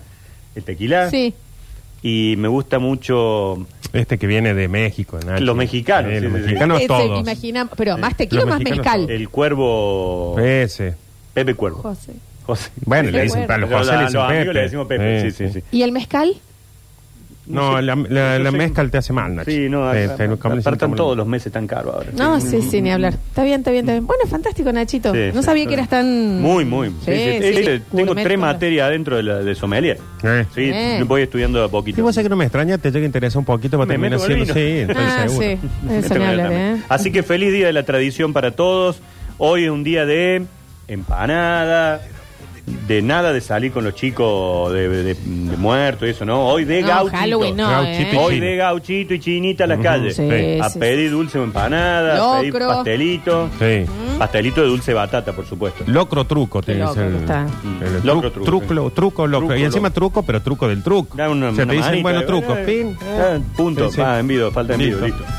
El 0.56 0.62
tequila. 0.64 1.08
sí. 1.08 1.32
Y 2.02 2.34
me 2.36 2.48
gusta 2.48 2.78
mucho 2.78 3.64
Este 3.92 4.18
que 4.18 4.26
viene 4.26 4.54
de 4.54 4.68
México, 4.68 5.18
Nachi. 5.24 5.44
Los 5.44 5.54
mexicanos, 5.56 6.10
Sí, 6.12 6.18
sí, 6.18 6.24
los 6.24 6.32
sí, 6.32 6.38
sí. 6.38 6.44
mexicanos 6.46 6.78
Ese, 6.78 6.88
todos. 6.88 7.20
imaginamos, 7.20 7.72
pero 7.76 7.98
más 7.98 8.16
tequila 8.16 8.40
Los 8.42 8.50
o 8.50 8.54
más 8.54 8.64
mezcal. 8.64 9.10
el 9.10 9.28
cuervo. 9.28 10.36
Ese. 10.40 10.94
Pepe 11.34 11.54
Cuervo. 11.54 11.78
José. 11.82 12.12
José. 12.44 12.70
Bueno, 12.84 13.08
Sí, 13.10 13.14
le 13.16 13.22
dicen, 13.22 13.46
para 13.46 13.58
los 13.60 13.70
Los- 13.70 13.78
José 13.80 13.92
le 13.92 13.96
los 14.02 14.06
dicen 14.12 14.20
amigos 14.20 14.38
Pepe. 14.46 14.54
le 14.54 14.60
decimos 14.62 14.86
Pepe, 14.86 15.30
sí, 15.30 15.30
sí, 15.48 15.52
sí. 15.60 15.64
¿Y 15.70 15.82
el 15.82 15.92
mezcal? 15.92 16.34
No, 17.54 17.76
sé. 17.76 17.82
la, 17.82 17.94
la, 17.96 18.38
la 18.38 18.50
sé- 18.50 18.56
mezcal 18.56 18.90
te 18.90 18.98
hace 18.98 19.12
mal, 19.12 19.34
Nachi. 19.34 19.50
Sí, 19.52 19.68
no, 19.68 19.90
Te- 19.90 20.04
acá- 20.04 20.16
te- 20.16 20.24
como 20.28 20.54
dicen, 20.56 20.58
apartan 20.60 20.88
como- 20.90 20.96
todos 20.96 21.16
los 21.16 21.26
meses 21.26 21.52
tan 21.52 21.66
caros 21.66 21.94
ahora. 21.94 22.10
No, 22.16 22.40
sí, 22.40 22.62
sí, 22.62 22.80
ni 22.82 22.90
hablar. 22.90 23.14
Está 23.14 23.44
bien, 23.44 23.60
está 23.60 23.70
bien, 23.70 23.84
está 23.84 23.92
bien. 23.92 24.06
Bueno, 24.06 24.24
fantástico, 24.26 24.72
Nachito. 24.72 25.12
Sí, 25.12 25.30
no 25.34 25.40
sí, 25.42 25.46
sabía 25.46 25.64
sí. 25.64 25.68
que 25.68 25.74
eras 25.74 25.88
tan... 25.88 26.40
Muy, 26.40 26.64
muy. 26.64 26.88
Sí, 26.88 26.94
sí. 26.98 27.12
Sí, 27.12 27.14
Eh, 27.14 27.80
sí. 27.90 27.96
Tengo 27.96 28.14
tres 28.14 28.38
materias 28.38 28.86
adentro 28.86 29.16
de, 29.16 29.22
la, 29.22 29.38
de 29.38 29.54
sommelier. 29.54 29.98
Eh. 30.22 30.44
Sí, 30.54 30.60
Bien. 30.62 31.06
voy 31.06 31.22
estudiando 31.22 31.58
de 31.58 31.64
a 31.64 31.68
Sí, 31.68 31.72
poquito. 31.72 32.02
vos 32.02 32.14
sabés 32.14 32.24
que 32.26 32.30
no 32.30 32.36
me 32.36 32.44
extraña, 32.44 32.78
te 32.78 32.90
llega 32.90 33.02
a 33.04 33.06
interesar 33.06 33.38
un 33.38 33.44
poquito 33.44 33.76
para 33.78 33.86
Me 33.86 33.94
terminar 33.94 34.18
siendo. 34.20 34.54
Sí, 34.54 34.86
Ah, 34.96 35.24
seguro. 35.28 35.46
sí. 35.46 35.52
Eso 35.88 35.94
Este 35.98 36.14
ni 36.14 36.20
me 36.20 36.26
hablar, 36.30 36.46
también. 36.48 36.76
¿eh? 36.76 36.82
Así 36.88 37.12
que 37.12 37.22
feliz 37.22 37.52
día 37.52 37.66
de 37.66 37.72
la 37.72 37.82
tradición 37.84 38.32
para 38.32 38.50
todos. 38.52 39.00
Hoy 39.38 39.64
es 39.64 39.70
un 39.70 39.82
día 39.84 40.06
de 40.06 40.42
empanada, 40.88 42.00
de 42.66 43.02
nada 43.02 43.32
de 43.32 43.40
salir 43.40 43.72
con 43.72 43.82
los 43.84 43.94
chicos 43.94 44.72
de, 44.72 44.88
de- 44.88 45.14
de 45.14 45.56
muerto 45.56 46.06
y 46.06 46.10
eso, 46.10 46.24
¿no? 46.24 46.46
Hoy 46.46 46.64
de 46.64 46.82
No, 46.82 46.88
gauchito. 46.88 47.16
Halloween 47.16 47.56
no, 47.56 47.68
Gauchito 47.68 48.10
¿eh? 48.12 48.18
Hoy 48.18 48.40
de 48.40 48.56
gauchito 48.56 49.14
y 49.14 49.18
chinita 49.20 49.64
a 49.64 49.66
las 49.66 49.80
calles. 49.80 50.16
Sí, 50.16 50.58
a 50.60 50.68
sí, 50.70 50.78
pedir 50.78 51.10
dulce 51.10 51.38
o 51.38 51.44
empanada, 51.44 52.36
a 52.36 52.40
pedir 52.40 52.52
Locro. 52.52 52.68
pastelito. 52.68 53.50
Sí. 53.58 53.84
Pastelito 54.18 54.60
de 54.62 54.68
dulce 54.68 54.94
batata, 54.94 55.32
por 55.32 55.44
supuesto. 55.46 55.82
Locro 55.88 56.24
truco 56.24 56.62
tiene 56.62 56.80
que 56.80 56.86
locro 56.86 57.02
ser 57.02 57.10
el, 57.12 57.16
está. 57.16 57.46
el- 57.80 57.96
el 57.96 58.06
Locro, 58.06 58.30
tru- 58.30 58.44
truco, 58.44 58.66
truco, 58.66 58.90
truco, 58.92 59.26
locro. 59.26 59.48
Truco, 59.48 59.60
y 59.60 59.64
encima 59.64 59.88
locro. 59.88 60.00
truco, 60.00 60.22
pero 60.22 60.42
truco 60.42 60.68
del 60.68 60.82
truco. 60.82 61.16
Da 61.16 61.28
una- 61.30 61.48
o 61.50 61.54
sea, 61.54 61.64
una 61.64 61.72
te 61.72 61.76
dicen, 61.78 61.90
manita, 61.90 62.02
bueno, 62.02 62.20
eh, 62.20 62.24
truco, 62.26 62.56
eh, 62.56 62.64
fin. 62.64 62.96
eh, 63.04 63.40
punto, 63.56 63.88
Sí, 63.88 63.96
sí. 63.96 64.00
va, 64.00 64.18
envido, 64.20 64.50
falta 64.52 64.74
envido, 64.74 65.00
Listo. 65.00 65.18
listo. 65.18 65.32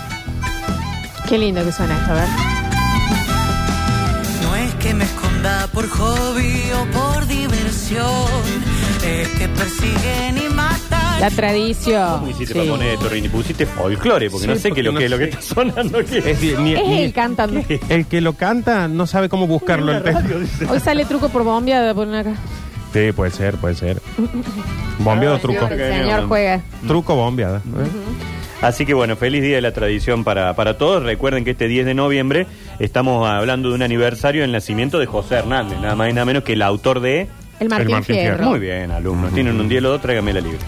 Qué 1.30 1.38
lindo 1.38 1.64
que 1.64 1.72
suena 1.72 1.98
esto, 1.98 2.12
a 2.12 2.16
ver. 2.16 2.28
No 4.44 4.56
es 4.56 4.74
que 4.76 4.94
me 4.94 5.04
esconda 5.06 5.68
por 5.74 5.88
hobby 5.88 6.62
o 6.82 6.86
por 6.92 7.13
que 7.98 9.48
persiguen 9.50 10.38
y 10.38 10.54
matan. 10.54 11.20
La 11.22 11.30
tradición. 11.30 12.20
¿Cómo 12.20 12.30
hiciste 12.32 12.54
Sí. 12.54 12.60
para 12.60 12.72
poner 12.72 12.94
esto, 12.94 13.10
Rini? 13.10 13.30
Pusiste 13.30 13.66
folclore, 13.66 14.30
porque 14.30 14.46
Sí, 14.46 14.50
no 14.54 14.56
sé 14.58 14.72
qué 14.72 14.80
es 14.82 14.86
lo 14.86 14.94
que, 14.94 15.04
no 15.10 15.10
lo 15.10 15.18
que 15.20 15.24
sé. 15.26 15.30
está 15.40 15.42
sonando 15.56 15.98
aquí. 16.00 16.18
Es 16.18 16.24
decir, 16.26 16.60
ni- 16.60 16.74
Es 16.74 16.88
ni- 16.88 17.02
él 17.04 17.14
cantando. 17.14 17.62
el 17.90 18.06
que 18.08 18.22
lo 18.22 18.34
canta 18.34 18.88
no 18.88 19.08
sabe 19.08 19.30
cómo 19.30 19.48
buscarlo. 19.48 19.92
En 19.92 19.98
el 20.00 20.14
radio, 20.14 20.40
dice. 20.40 20.66
Hoy 20.66 20.80
sale 20.80 21.06
truco 21.06 21.30
por 21.30 21.44
bombeada, 21.44 21.94
ponen 21.94 22.16
acá. 22.16 22.34
Sí, 22.94 23.12
puede 23.12 23.32
ser, 23.32 23.56
puede 23.58 23.76
ser. 23.76 24.02
Bombeado 25.00 25.36
Ah, 25.36 25.40
truco. 25.40 25.66
El 25.68 25.94
señor 26.04 26.28
juega. 26.28 26.62
Truco 26.88 27.16
bombeada. 27.16 27.58
¿eh? 27.58 28.62
Así 28.62 28.86
que 28.86 28.94
bueno, 28.94 29.16
feliz 29.18 29.42
día 29.42 29.56
de 29.56 29.62
la 29.62 29.74
tradición 29.74 30.24
para, 30.24 30.56
para 30.56 30.78
todos. 30.78 31.04
Recuerden 31.04 31.44
que 31.44 31.52
este 31.52 31.68
10 31.68 31.86
de 31.86 31.94
noviembre 31.96 32.48
estamos 32.80 33.28
hablando 33.28 33.70
de 33.70 33.76
un 33.76 33.82
aniversario 33.82 34.42
del 34.44 34.52
nacimiento 34.52 35.00
de 35.00 35.06
José 35.06 35.36
Hernández, 35.36 35.80
nada 35.80 35.96
más 35.96 36.10
y 36.10 36.14
nada 36.14 36.26
menos 36.26 36.44
que 36.44 36.54
el 36.54 36.62
autor 36.62 37.00
de... 37.02 37.28
El 37.64 37.70
Martín, 37.70 37.88
El 37.88 37.94
Martín 37.94 38.16
Fierro. 38.16 38.36
Fierro. 38.38 38.50
Muy 38.52 38.60
bien, 38.60 38.92
alumnos. 38.92 39.34
Tienen 39.34 39.60
un 39.60 39.70
día 39.70 39.80
o 39.80 39.84
dos, 39.84 40.02
tráigame 40.02 40.34
la 40.34 40.42
libreta. 40.42 40.66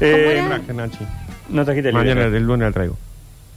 Eh, 0.00 0.38
era? 0.38 0.46
Traje, 0.56 0.72
Nachi. 0.74 0.98
no 1.50 1.64
trajiste 1.64 1.92
la 1.92 1.98
Mañana, 1.98 2.20
libreta. 2.22 2.36
el 2.38 2.42
lunes 2.44 2.68
la 2.68 2.72
traigo. 2.72 2.96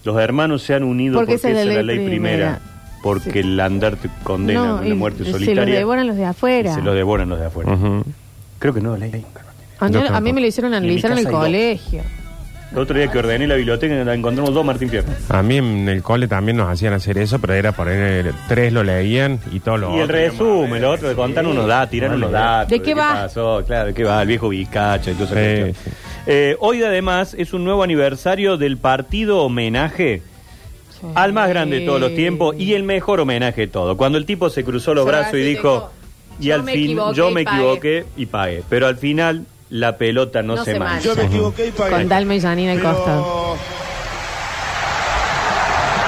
Los 0.03 0.19
hermanos 0.19 0.61
se 0.63 0.73
han 0.73 0.83
unido 0.83 1.15
Porque 1.19 1.33
porque, 1.33 1.51
esa 1.51 1.61
es 1.61 1.67
la 1.67 1.81
ley 1.83 2.05
primera. 2.05 2.59
Porque 3.01 3.31
Sí. 3.31 3.39
el 3.39 3.59
andar 3.59 3.95
te 3.95 4.09
condena 4.23 4.61
a 4.61 4.67
No, 4.67 4.75
una 4.77 4.87
y 4.87 4.93
muerte 4.93 5.23
se 5.23 5.31
los 5.31 5.39
solitaria. 5.41 5.75
devoran 5.75 6.05
los 6.07 6.17
de 6.17 6.25
afuera. 6.25 6.73
se 6.75 6.81
lo 6.81 6.93
devoran 6.93 7.29
los 7.29 7.39
de 7.39 7.45
afuera. 7.45 7.71
Ujú. 7.73 8.03
Creo 8.59 8.73
que 8.73 8.81
no, 8.81 8.97
ley. 8.97 9.11
ley. 9.11 9.25
A 9.79 9.87
mí, 9.87 9.93
Yo 9.93 9.99
a 9.99 10.01
mí 10.03 10.07
tampoco. 10.09 10.33
me 10.35 10.41
lo 10.41 10.47
hicieron 10.47 10.73
Y 10.73 10.75
en 10.75 10.83
mi 10.83 10.87
analizar 10.89 11.11
en 11.11 11.17
el 11.19 11.23
casa 11.23 11.29
hay 11.29 11.33
dos. 11.33 11.45
colegio. 11.45 12.01
El 12.71 12.77
otro 12.77 12.95
día 12.97 13.07
que 13.11 13.17
ordené 13.17 13.47
la 13.47 13.55
biblioteca 13.55 13.95
la 13.95 14.13
encontramos 14.13 14.53
dos 14.53 14.63
Martín 14.63 14.89
Fierro. 14.89 15.07
A 15.29 15.41
mí 15.41 15.57
en 15.57 15.89
el 15.89 16.03
cole 16.03 16.27
también 16.27 16.55
nos 16.57 16.69
hacían 16.69 16.93
hacer 16.93 17.17
eso, 17.17 17.39
pero 17.39 17.53
era 17.55 17.71
poner 17.71 18.31
tres 18.47 18.71
lo 18.71 18.83
leían 18.83 19.39
y 19.51 19.59
todos 19.59 19.79
los 19.79 19.95
Y 19.95 19.99
el 19.99 20.07
resumen, 20.07 20.79
lo 20.81 20.91
otro, 20.91 21.15
contan 21.15 21.47
unos 21.47 21.65
datos, 21.67 21.89
tiran 21.89 22.09
Vale. 22.11 22.19
unos 22.19 22.31
datos. 22.31 22.69
¿De 22.69 22.79
qué 22.79 22.93
va? 22.93 23.13
pasó, 23.13 23.63
claro, 23.65 23.87
¿de 23.87 23.93
qué 23.95 24.03
va? 24.03 24.21
El 24.21 24.27
viejo 24.27 24.49
Vizcacha 24.49 25.09
y 25.11 25.13
todo 25.15 25.35
eso. 25.35 25.73
Sí. 25.83 25.89
Eh, 26.27 26.55
hoy 26.59 26.83
además 26.83 27.35
es 27.35 27.53
un 27.53 27.63
nuevo 27.63 27.81
aniversario 27.81 28.57
del 28.57 28.77
partido 28.77 29.39
homenaje 29.39 30.21
al 31.15 31.33
más 31.33 31.49
grande 31.49 31.79
de 31.79 31.85
todos 31.87 31.99
los 31.99 32.13
tiempos 32.13 32.55
y 32.59 32.73
el 32.75 32.83
mejor 32.83 33.19
homenaje 33.19 33.61
de 33.61 33.67
todo. 33.67 33.97
Cuando 33.97 34.17
el 34.19 34.25
tipo 34.27 34.49
se 34.51 34.63
cruzó 34.63 34.93
los 34.93 35.07
brazos 35.07 35.33
y 35.33 35.37
dijo, 35.41 35.89
y 36.39 36.45
"Yo 36.47 36.55
al 36.55 36.63
fin 36.65 36.99
yo 37.15 37.31
me 37.31 37.43
pagué". 37.45 37.57
equivoqué 37.57 38.05
y 38.15 38.25
pagué. 38.27 38.63
Pero 38.69 38.85
al 38.85 38.97
final 38.97 39.45
la 39.69 39.97
pelota 39.97 40.41
no, 40.41 40.55
No 40.55 40.63
se, 40.65 40.73
se 40.73 40.79
mancha. 40.79 40.93
mancha. 40.93 41.09
Yo 41.09 41.15
me 41.15 41.23
equivoqué 41.25 41.67
y 41.67 41.71
pagué. 41.71 41.91
Con 41.91 42.07
Dalma 42.09 42.35
y 42.35 42.41
Janine 42.41 42.71
al 42.71 42.77
Pero 42.79 42.93
costado. 42.93 43.55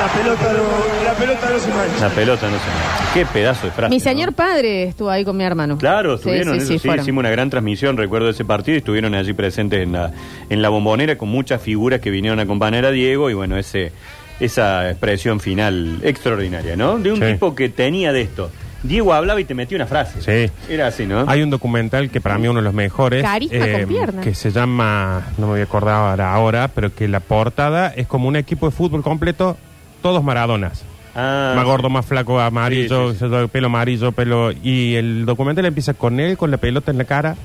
La 0.01 0.07
pelota 0.07 0.53
no, 0.53 1.03
la 1.05 1.13
pelota 1.13 1.49
no 1.51 1.59
se 1.59 1.67
mancha. 1.69 1.99
La 2.01 2.09
pelota 2.09 2.45
no 2.49 2.57
se 2.57 2.65
mancha. 2.65 3.13
Qué 3.13 3.25
pedazo 3.27 3.67
de 3.67 3.71
frase. 3.71 3.89
Mi 3.91 3.97
¿no? 3.97 4.03
señor 4.03 4.33
padre 4.33 4.83
estuvo 4.83 5.09
ahí 5.11 5.23
con 5.23 5.37
mi 5.37 5.43
hermano. 5.43 5.77
Claro, 5.77 6.15
estuvieron, 6.15 6.53
sí, 6.55 6.57
eso 6.59 6.67
sí, 6.73 6.79
sí, 6.79 6.87
fueron. 6.87 7.03
hicimos 7.05 7.19
una 7.21 7.29
gran 7.29 7.49
transmisión, 7.51 7.97
recuerdo 7.97 8.29
ese 8.29 8.43
partido, 8.43 8.75
y 8.75 8.79
estuvieron 8.79 9.13
allí 9.13 9.33
presentes 9.33 9.83
en 9.83 9.91
la, 9.91 10.11
en 10.49 10.61
la 10.61 10.69
bombonera 10.69 11.17
con 11.17 11.29
muchas 11.29 11.61
figuras 11.61 11.99
que 12.01 12.09
vinieron 12.09 12.39
a 12.39 12.43
acompañar 12.43 12.85
a 12.85 12.91
Diego, 12.91 13.29
y 13.29 13.35
bueno, 13.35 13.57
ese, 13.57 13.91
esa 14.39 14.89
expresión 14.89 15.39
final 15.39 15.99
extraordinaria, 16.03 16.75
¿no? 16.75 16.97
De 16.97 17.11
un 17.11 17.19
Sí. 17.19 17.33
tipo 17.33 17.53
que 17.53 17.69
tenía 17.69 18.11
de 18.11 18.21
esto. 18.21 18.49
Diego 18.83 19.13
hablaba 19.13 19.39
y 19.39 19.45
te 19.45 19.53
metía 19.53 19.75
una 19.77 19.85
frase. 19.85 20.21
Sí. 20.21 20.51
Era 20.71 20.87
así, 20.87 21.05
¿no? 21.05 21.25
Hay 21.27 21.43
un 21.43 21.49
documental 21.49 22.09
que 22.09 22.19
para 22.19 22.37
mí 22.37 22.45
es 22.45 22.49
uno 22.49 22.59
de 22.59 22.63
los 22.65 22.73
mejores. 22.73 23.19
eh, 23.21 23.23
Carisma 23.23 23.67
con 23.71 23.85
piernas. 23.87 24.23
Que 24.25 24.33
se 24.33 24.51
llama, 24.51 25.27
no 25.37 25.45
me 25.47 25.53
voy 25.53 25.61
a 25.61 25.63
acordar 25.65 26.19
ahora, 26.21 26.67
pero 26.69 26.93
que 26.93 27.07
la 27.07 27.19
portada 27.19 27.89
es 27.95 28.07
como 28.07 28.27
un 28.27 28.35
equipo 28.35 28.65
de 28.65 28.71
fútbol 28.71 29.03
completo, 29.03 29.55
todos 30.01 30.23
maradonas. 30.23 30.83
Ah, 31.13 31.53
más 31.55 31.65
gordo, 31.65 31.89
más 31.89 32.05
flaco, 32.05 32.39
amarillo, 32.39 33.11
Sí, 33.13 33.19
sí, 33.19 33.25
pelo 33.51 33.67
amarillo, 33.67 34.13
pelo. 34.13 34.51
Y 34.51 34.95
el 34.95 35.25
documental 35.25 35.65
empieza 35.65 35.93
con 35.93 36.19
él, 36.19 36.37
con 36.37 36.49
la 36.51 36.57
pelota 36.57 36.89
en 36.89 36.97
la 36.97 37.03
cara. 37.03 37.35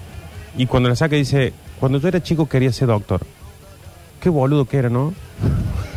Y 0.56 0.66
cuando 0.66 0.88
la 0.88 0.94
saca 0.96 1.16
dice: 1.16 1.52
Cuando 1.80 1.98
yo 1.98 2.08
era 2.08 2.22
chico 2.22 2.48
quería 2.48 2.72
ser 2.72 2.88
doctor. 2.88 3.20
Qué 4.20 4.28
boludo 4.30 4.64
que 4.64 4.76
era, 4.78 4.88
¿no? 4.88 5.12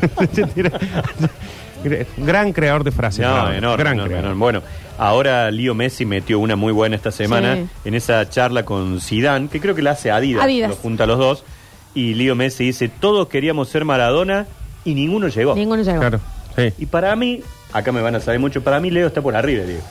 Gran 2.18 2.52
creador 2.54 2.84
de 2.84 2.92
frases. 2.92 3.26
No, 3.26 3.52
enorme, 3.52 3.78
Gran 3.84 3.94
enorme, 3.94 4.10
creador. 4.10 4.26
enorme. 4.26 4.40
Bueno, 4.40 4.62
ahora 4.98 5.50
Lío 5.52 5.74
Messi 5.76 6.06
metió 6.06 6.40
una 6.40 6.56
muy 6.56 6.74
buena 6.74 6.96
esta 6.96 7.12
semana 7.12 7.56
Sí. 7.56 7.66
en 7.86 7.94
esa 7.96 8.28
charla 8.30 8.64
con 8.66 9.00
Zidane, 9.02 9.48
que 9.48 9.60
creo 9.60 9.76
que 9.76 9.82
la 9.82 9.92
hace 9.92 10.12
Adidas, 10.12 10.44
Adidas. 10.44 10.70
lo 10.72 10.76
junta 10.76 11.06
a 11.06 11.08
los 11.08 11.18
dos. 11.18 11.44
Y 11.96 12.14
Lío 12.14 12.36
Messi 12.36 12.66
dice, 12.66 12.88
todos 12.90 13.28
queríamos 13.30 13.70
ser 13.70 13.86
Maradona 13.86 14.46
y 14.86 14.94
ninguno 14.94 15.28
llegó. 15.28 15.56
Ninguno 15.56 15.82
llegó. 15.84 16.00
Claro, 16.00 16.20
sí. 16.56 16.74
Y 16.78 16.86
para 16.86 17.16
mí, 17.16 17.42
acá 17.74 17.92
me 17.92 18.02
van 18.02 18.16
a 18.16 18.20
saber 18.20 18.40
mucho, 18.40 18.64
para 18.64 18.80
mí 18.80 18.92
Leo 18.92 19.08
está 19.08 19.22
por 19.22 19.36
arriba, 19.36 19.64
Diego. 19.66 19.82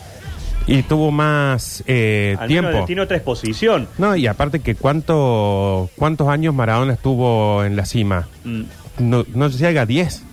Y 0.66 0.83
tuvo 0.83 1.11
más 1.11 1.83
eh, 1.87 2.37
Al 2.38 2.49
menos 2.50 2.71
tiempo. 2.71 2.87
tiene 2.87 3.00
otra 3.02 3.16
exposición. 3.16 3.88
No, 3.97 4.14
y 4.14 4.26
aparte 4.26 4.61
que 4.61 4.75
cuánto, 4.75 5.88
cuántos 5.97 6.28
años 6.28 6.54
Maradona 6.54 6.92
estuvo 6.92 7.64
en 7.64 7.75
la 7.75 7.87
cima. 7.87 8.28
Mm, 8.45 8.62
No, 8.99 9.25
no 9.35 9.49
llega 9.49 9.83
a 9.83 9.87
10. 9.87 10.25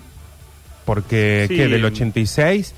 Porque 0.86 1.46
Sí. 1.50 1.56
que 1.58 1.68
del 1.68 1.84
86, 1.84 2.74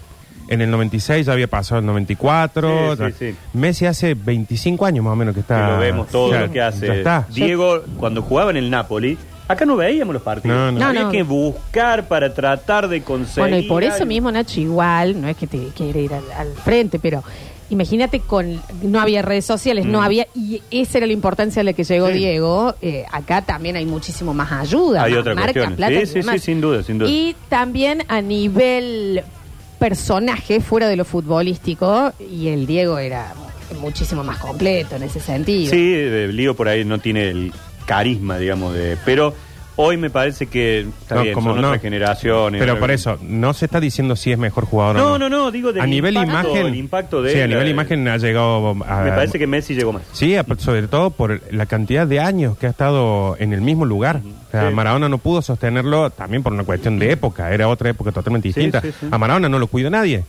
en 0.48 0.62
el 0.62 0.72
96 0.72 1.26
ya 1.26 1.34
había 1.34 1.48
pasado 1.48 1.80
el 1.80 1.86
94. 1.86 2.96
Sí, 2.96 2.98
sí, 2.98 3.04
ya- 3.12 3.18
sí. 3.32 3.36
Messi 3.54 3.86
hace 3.86 4.14
25 4.14 4.86
años 4.86 5.04
más 5.04 5.14
o 5.14 5.16
menos 5.16 5.34
que 5.34 5.42
está. 5.42 5.66
que 5.66 5.72
lo 5.74 5.80
vemos 5.80 6.08
todo 6.08 6.32
ya- 6.32 6.42
lo 6.42 6.52
que 6.52 6.62
hace. 6.62 6.88
ya 6.88 6.94
está. 6.96 7.28
Diego, 7.30 7.84
cuando 7.98 8.22
jugaba 8.22 8.52
en 8.52 8.58
el 8.58 8.70
Napoli, 8.70 9.18
acá 9.50 9.66
no 9.66 9.76
veíamos 9.76 10.14
los 10.14 10.24
partidos. 10.24 10.56
No, 10.58 10.72
no. 10.72 10.80
No, 10.80 10.86
Había 10.88 11.04
no. 11.04 11.12
que 11.12 11.24
buscar 11.24 12.08
para 12.08 12.34
tratar 12.34 12.88
de 12.88 13.02
conseguir. 13.02 13.40
Bueno, 13.42 13.58
y 13.58 13.64
por 13.68 13.84
eso 13.84 13.96
algo. 13.96 14.06
mismo, 14.06 14.32
Nacho, 14.32 14.60
igual, 14.62 15.20
no 15.22 15.28
es 15.28 15.36
que 15.36 15.48
te 15.48 15.58
quiere 15.76 16.02
ir 16.02 16.14
al, 16.14 16.24
al 16.32 16.54
frente, 16.64 16.98
pero 17.00 17.24
imagínate 17.70 18.20
con 18.22 18.62
no 18.82 19.00
había 19.02 19.22
redes 19.22 19.46
sociales, 19.46 19.86
no 19.86 20.02
había, 20.02 20.28
y 20.36 20.62
esa 20.72 21.00
era 21.00 21.08
la 21.08 21.14
importancia 21.14 21.62
a 21.62 21.64
la 21.64 21.74
que 21.74 21.84
llegó 21.84 22.08
Mm. 22.08 22.12
Sí. 22.12 22.18
Diego. 22.18 22.76
eh, 22.82 23.06
acá 23.12 23.42
también 23.42 23.76
hay 23.76 23.86
muchísimo 23.86 24.34
más 24.34 24.52
ayuda, 24.52 25.04
Hay 25.04 25.12
más 25.12 25.22
otra 25.22 25.36
marca, 25.36 25.72
plata 25.76 25.94
Sí, 25.96 26.02
y 26.02 26.06
sí, 26.08 26.14
demás. 26.20 26.36
sí, 26.36 26.40
sin 26.40 26.62
duda, 26.62 26.84
sin 26.84 26.98
duda. 26.98 27.10
Y 27.10 27.36
también 27.50 28.04
a 28.08 28.22
nivel 28.22 29.24
personaje, 29.80 30.60
fuera 30.62 30.88
de 30.88 30.96
lo 30.96 31.06
futbolístico, 31.06 32.14
y 32.32 32.48
el 32.48 32.66
Diego 32.66 32.98
era 33.00 33.34
muchísimo 33.82 34.24
más 34.24 34.38
completo 34.40 34.96
en 34.96 35.04
ese 35.04 35.20
sentido. 35.20 35.70
Sí, 35.72 35.92
de 35.92 36.28
Lío 36.30 36.56
por 36.56 36.68
ahí 36.68 36.84
no 36.86 37.00
tiene 37.00 37.30
el 37.30 37.52
carisma, 37.86 38.38
digamos, 38.38 38.74
de. 38.74 38.98
Pero 39.06 39.34
hoy 39.78 39.96
me 39.98 40.10
parece 40.10 40.48
que 40.48 40.82
está 40.82 41.16
No, 41.16 41.22
bien, 41.22 41.34
como 41.34 41.52
son 41.52 41.62
no. 41.62 41.68
otras 41.70 41.82
generaciones. 41.82 42.60
Pero 42.60 42.78
por 42.80 42.92
eso, 42.92 43.18
no 43.22 43.54
se 43.54 43.66
está 43.66 43.80
diciendo 43.80 44.16
si 44.18 44.32
es 44.32 44.38
mejor 44.38 44.66
jugador 44.66 44.98
o 44.98 45.00
No, 45.00 45.18
no. 45.18 45.30
no, 45.30 45.38
no, 45.46 45.52
digo 45.52 45.72
del 45.72 45.82
a 45.84 45.88
nivel 45.88 46.18
impacto, 46.18 46.50
imagen. 46.52 46.68
el 46.68 46.76
impacto 46.76 47.22
de 47.22 47.32
sí, 47.32 47.40
a 47.40 47.44
él, 47.46 47.50
nivel 47.52 47.68
eh, 47.68 47.72
imagen 47.72 48.08
ha 48.08 48.18
llegado 48.18 48.70
a. 48.86 49.04
Me 49.04 49.12
parece 49.12 49.40
que 49.40 49.48
Messi 49.48 49.74
llegó 49.76 49.94
más. 49.94 50.04
Sí, 50.12 50.36
a- 50.36 50.46
sobre 50.58 50.88
todo 50.88 51.12
por 51.12 51.42
la 51.52 51.66
cantidad 51.66 52.06
de 52.06 52.20
años 52.20 52.58
que 52.58 52.68
ha 52.68 52.70
estado 52.70 53.36
en 53.40 53.54
el 53.54 53.62
mismo 53.62 53.86
lugar. 53.86 54.22
O 54.48 54.52
sea, 54.52 54.70
Sí. 54.70 54.76
Maradona 54.76 55.08
no 55.10 55.18
pudo 55.18 55.42
sostenerlo 55.42 56.10
también 56.10 56.44
por 56.44 56.54
una 56.54 56.64
cuestión 56.64 57.00
de 57.00 57.12
época, 57.12 57.54
era 57.54 57.68
otra 57.68 57.90
época 57.90 58.12
totalmente 58.12 58.52
Sí, 58.52 58.60
distinta. 58.60 58.82
sí, 58.82 58.92
sí. 59.00 59.08
A 59.12 59.18
Maradona 59.18 59.50
no 59.50 59.60
lo 59.60 59.68
cuidó 59.68 59.90
nadie. 59.90 60.24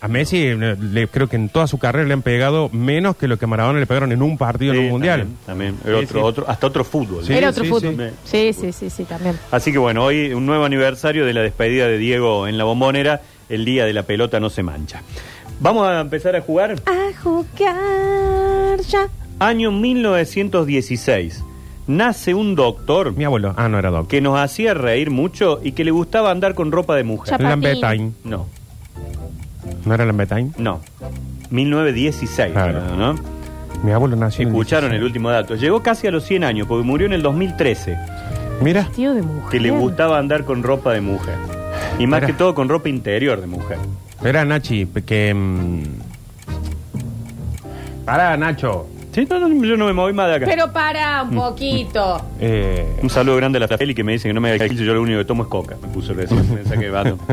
A 0.00 0.08
Messi 0.08 0.38
eh, 0.46 0.76
le, 0.78 1.08
creo 1.08 1.26
que 1.28 1.36
en 1.36 1.48
toda 1.48 1.66
su 1.66 1.78
carrera 1.78 2.06
le 2.06 2.12
han 2.12 2.22
pegado 2.22 2.68
menos 2.70 3.16
que 3.16 3.26
lo 3.28 3.38
que 3.38 3.46
a 3.46 3.48
Maradona 3.48 3.80
le 3.80 3.86
pegaron 3.86 4.12
en 4.12 4.20
un 4.22 4.36
partido 4.36 4.74
en 4.74 4.80
un 4.80 4.88
mundial. 4.90 5.26
También, 5.46 5.76
también. 5.76 5.76
Era 5.86 5.98
Sí, 6.00 6.04
otro, 6.04 6.20
sí. 6.20 6.26
otro, 6.26 6.44
hasta 6.50 6.66
otro 6.66 6.84
fútbol. 6.84 7.24
Sí, 7.24 7.32
Era 7.32 7.50
otro 7.50 7.64
sí, 7.64 7.70
fútbol. 7.70 8.12
sí. 8.24 8.52
Sí, 8.52 8.52
sí, 8.52 8.72
sí, 8.72 8.90
sí, 8.90 9.04
también. 9.04 9.38
Así 9.50 9.72
que 9.72 9.78
bueno, 9.78 10.04
hoy 10.04 10.32
un 10.34 10.44
nuevo 10.46 10.64
aniversario 10.64 11.24
de 11.24 11.32
la 11.32 11.40
despedida 11.42 11.88
de 11.88 11.96
Diego 11.98 12.46
en 12.46 12.58
la 12.58 12.64
bombonera. 12.64 13.22
El 13.48 13.64
día 13.64 13.84
de 13.86 13.92
la 13.92 14.02
pelota 14.02 14.38
no 14.40 14.50
se 14.50 14.62
mancha. 14.62 15.02
Vamos 15.60 15.86
a 15.88 16.00
empezar 16.00 16.34
a 16.36 16.40
jugar. 16.42 16.74
A 16.84 17.12
jugar 17.22 18.80
ya. 18.88 19.08
Año 19.38 19.70
1916. 19.72 21.42
Nace 21.88 22.34
un 22.34 22.56
doctor 22.56 23.12
Mi 23.14 23.22
abuelo, 23.24 23.54
ah, 23.56 23.68
no 23.68 23.78
era 23.78 23.90
doctor. 23.90 24.08
que 24.08 24.20
nos 24.20 24.38
hacía 24.40 24.74
reír 24.74 25.10
mucho 25.10 25.60
y 25.62 25.70
que 25.72 25.84
le 25.84 25.92
gustaba 25.92 26.32
andar 26.32 26.54
con 26.54 26.72
ropa 26.72 26.96
de 26.96 27.04
mujer. 27.04 27.40
Lambertine. 27.40 28.12
No, 28.24 28.46
¿No 29.86 29.94
era 29.94 30.04
Lambertine? 30.04 30.50
no. 30.58 30.80
1916, 31.50 32.52
Claro. 32.52 32.80
¿no? 32.96 33.14
Mi 33.84 33.92
abuelo 33.92 34.16
nació 34.16 34.42
en 34.42 34.48
Escucharon 34.48 34.86
el 34.90 34.98
16. 35.00 35.06
último 35.06 35.30
dato. 35.30 35.54
Llegó 35.54 35.80
casi 35.82 36.08
a 36.08 36.10
los 36.10 36.24
100 36.24 36.42
años 36.42 36.66
porque 36.66 36.84
murió 36.84 37.06
en 37.06 37.12
el 37.12 37.22
2013. 37.22 37.96
Mira, 38.60 38.88
Tío 38.96 39.14
de 39.14 39.22
mujer. 39.22 39.48
Que 39.50 39.60
le 39.60 39.70
gustaba 39.70 40.18
andar 40.18 40.44
con 40.44 40.62
ropa 40.64 40.92
de 40.92 41.00
mujer. 41.02 41.36
Y 42.00 42.06
más 42.08 42.18
Era. 42.18 42.26
que 42.26 42.32
todo 42.32 42.54
con 42.54 42.68
ropa 42.68 42.88
interior 42.88 43.40
de 43.40 43.46
mujer. 43.46 43.78
era 44.24 44.44
Nachi, 44.44 44.86
que... 45.06 45.32
mm, 45.32 45.82
Pará, 48.04 48.36
Nacho. 48.36 48.88
Sí, 49.12 49.26
no, 49.30 49.38
no, 49.48 49.64
yo 49.64 49.76
no 49.76 49.86
me 49.86 49.92
moví 49.92 50.12
más 50.12 50.28
de 50.28 50.34
acá. 50.36 50.46
Pero 50.46 50.72
para 50.72 51.22
un 51.22 51.30
poquito. 51.30 52.20
Eh, 52.40 52.96
Un 53.02 53.08
saludo 53.10 53.36
grande 53.36 53.58
a 53.58 53.60
la 53.66 53.68
Feli 53.78 53.94
que 53.94 54.02
me 54.04 54.12
dice 54.12 54.28
que 54.28 54.34
no 54.34 54.40
me 54.40 54.50
haga 54.50 54.66
yo 54.66 54.94
lo 54.94 55.00
único 55.02 55.18
que 55.18 55.24
tomo 55.24 55.44
es 55.44 55.48
coca. 55.48 55.76
Me 55.80 55.88
puso 55.88 56.12
recién, 56.12 56.44
pensé 56.44 56.76
que 56.78 56.90
vato. 56.90 57.16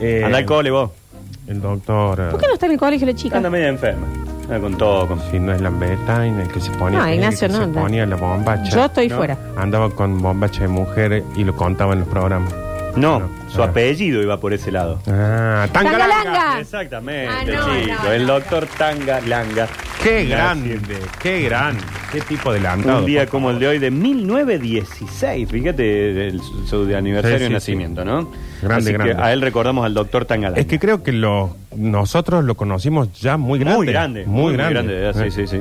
eh, 0.00 0.22
Anda 0.24 0.38
al 0.38 0.44
cole 0.46 0.70
vos. 0.70 0.90
El 1.46 1.60
doctor... 1.62 2.30
¿Por 2.30 2.40
qué 2.40 2.46
no 2.46 2.54
está 2.54 2.66
en 2.66 2.72
el 2.72 2.78
colegio 2.78 3.06
la 3.06 3.14
chica? 3.14 3.36
Anda 3.38 3.48
media 3.50 3.68
enferma. 3.68 4.06
Anda 4.44 4.60
con 4.60 4.76
todo. 4.76 5.06
Con... 5.08 5.20
Si 5.30 5.38
no 5.38 5.52
es 5.52 5.60
Lambertine, 5.60 6.42
el 6.42 6.48
que 6.48 6.60
se 6.60 6.70
ponía, 6.72 6.98
No, 6.98 7.06
el 7.06 7.14
Ignacio, 7.14 7.48
que 7.48 7.52
no, 7.54 7.60
se 7.60 7.66
no. 7.68 7.80
ponía 7.80 8.06
la 8.06 8.16
bombacha. 8.16 8.70
Yo 8.70 8.84
estoy 8.84 9.08
No. 9.08 9.16
fuera. 9.16 9.38
Andaba 9.56 9.90
con 9.90 10.20
bombacha 10.20 10.60
de 10.62 10.68
mujer 10.68 11.24
y 11.36 11.44
lo 11.44 11.56
contaba 11.56 11.94
en 11.94 12.00
los 12.00 12.08
programas. 12.08 12.52
No, 12.96 13.20
No, 13.20 13.28
su 13.48 13.62
ah. 13.62 13.66
apellido 13.66 14.22
iba 14.22 14.38
por 14.40 14.52
ese 14.52 14.70
lado. 14.72 14.98
Ah, 15.06 15.66
Tangalanga. 15.72 16.08
Tangalanga. 16.08 16.60
Exactamente, 16.60 17.28
Ah, 17.32 17.44
no, 17.44 17.82
chico. 17.82 17.94
no, 18.04 18.12
el 18.12 18.26
no. 18.26 18.32
doctor 18.34 18.66
Tanga 18.76 19.20
Langa. 19.20 19.68
Qué 20.02 20.24
grande, 20.26 20.78
qué 21.20 21.42
grande. 21.42 21.82
Qué 22.12 22.20
tipo 22.22 22.50
de 22.52 22.58
adelantado. 22.60 23.00
Un 23.00 23.06
día 23.06 23.22
por 23.22 23.28
como 23.30 23.50
el 23.50 23.58
de 23.58 23.68
hoy 23.68 23.78
de 23.78 23.90
1916. 23.90 25.48
Fíjate 25.50 26.28
el, 26.28 26.40
su 26.66 26.86
de 26.86 26.96
aniversario 26.96 27.36
Sí, 27.38 27.44
sí, 27.44 27.48
de 27.48 27.54
nacimiento, 27.54 28.04
¿no? 28.04 28.30
Grande, 28.62 28.74
Así 28.76 28.86
que 28.86 28.92
grande. 29.04 29.22
a 29.22 29.32
él 29.32 29.40
recordamos 29.42 29.84
al 29.84 29.92
doctor 29.94 30.24
Tangalanga. 30.24 30.60
Es 30.60 30.66
que 30.66 30.78
creo 30.78 31.02
que 31.02 31.12
lo, 31.12 31.54
nosotros 31.76 32.44
lo 32.44 32.54
conocimos 32.56 33.12
ya 33.20 33.36
muy 33.36 33.58
grande. 33.58 33.76
Muy 33.76 33.86
grande, 33.88 34.24
Muy, 34.26 34.52
grande. 34.54 35.12
sí, 35.14 35.30
sí, 35.30 35.46
sí. 35.46 35.60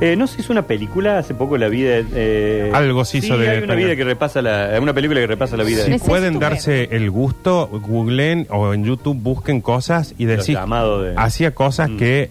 Eh, 0.00 0.14
no 0.16 0.26
se 0.26 0.40
hizo 0.42 0.52
una 0.52 0.62
película 0.66 1.18
hace 1.18 1.34
poco, 1.34 1.56
la 1.58 1.68
vida. 1.68 2.00
Eh, 2.14 2.70
Algo 2.74 3.04
se 3.04 3.18
hizo 3.18 3.34
sí, 3.34 3.40
de- 3.40 3.50
Hay 3.50 3.62
una 3.62 3.74
vida 3.74 3.96
que 3.96 4.04
repasa 4.04 4.40
la, 4.40 4.78
una 4.80 4.92
película 4.94 5.18
que 5.20 5.26
repasa 5.26 5.56
la 5.56 5.64
vida. 5.64 5.82
Si 5.82 5.90
Necesito 5.90 6.08
pueden 6.10 6.34
ver. 6.38 6.50
darse 6.50 6.88
el 6.92 7.10
gusto, 7.10 7.66
googleen 7.68 8.46
o 8.50 8.72
en 8.72 8.84
YouTube 8.84 9.16
busquen 9.20 9.60
cosas 9.60 10.14
y 10.18 10.26
decir, 10.26 10.54
llamados 10.56 11.04
de- 11.06 11.14
hacía 11.16 11.52
cosas 11.54 11.90
Mm. 11.90 11.96
que 11.96 12.30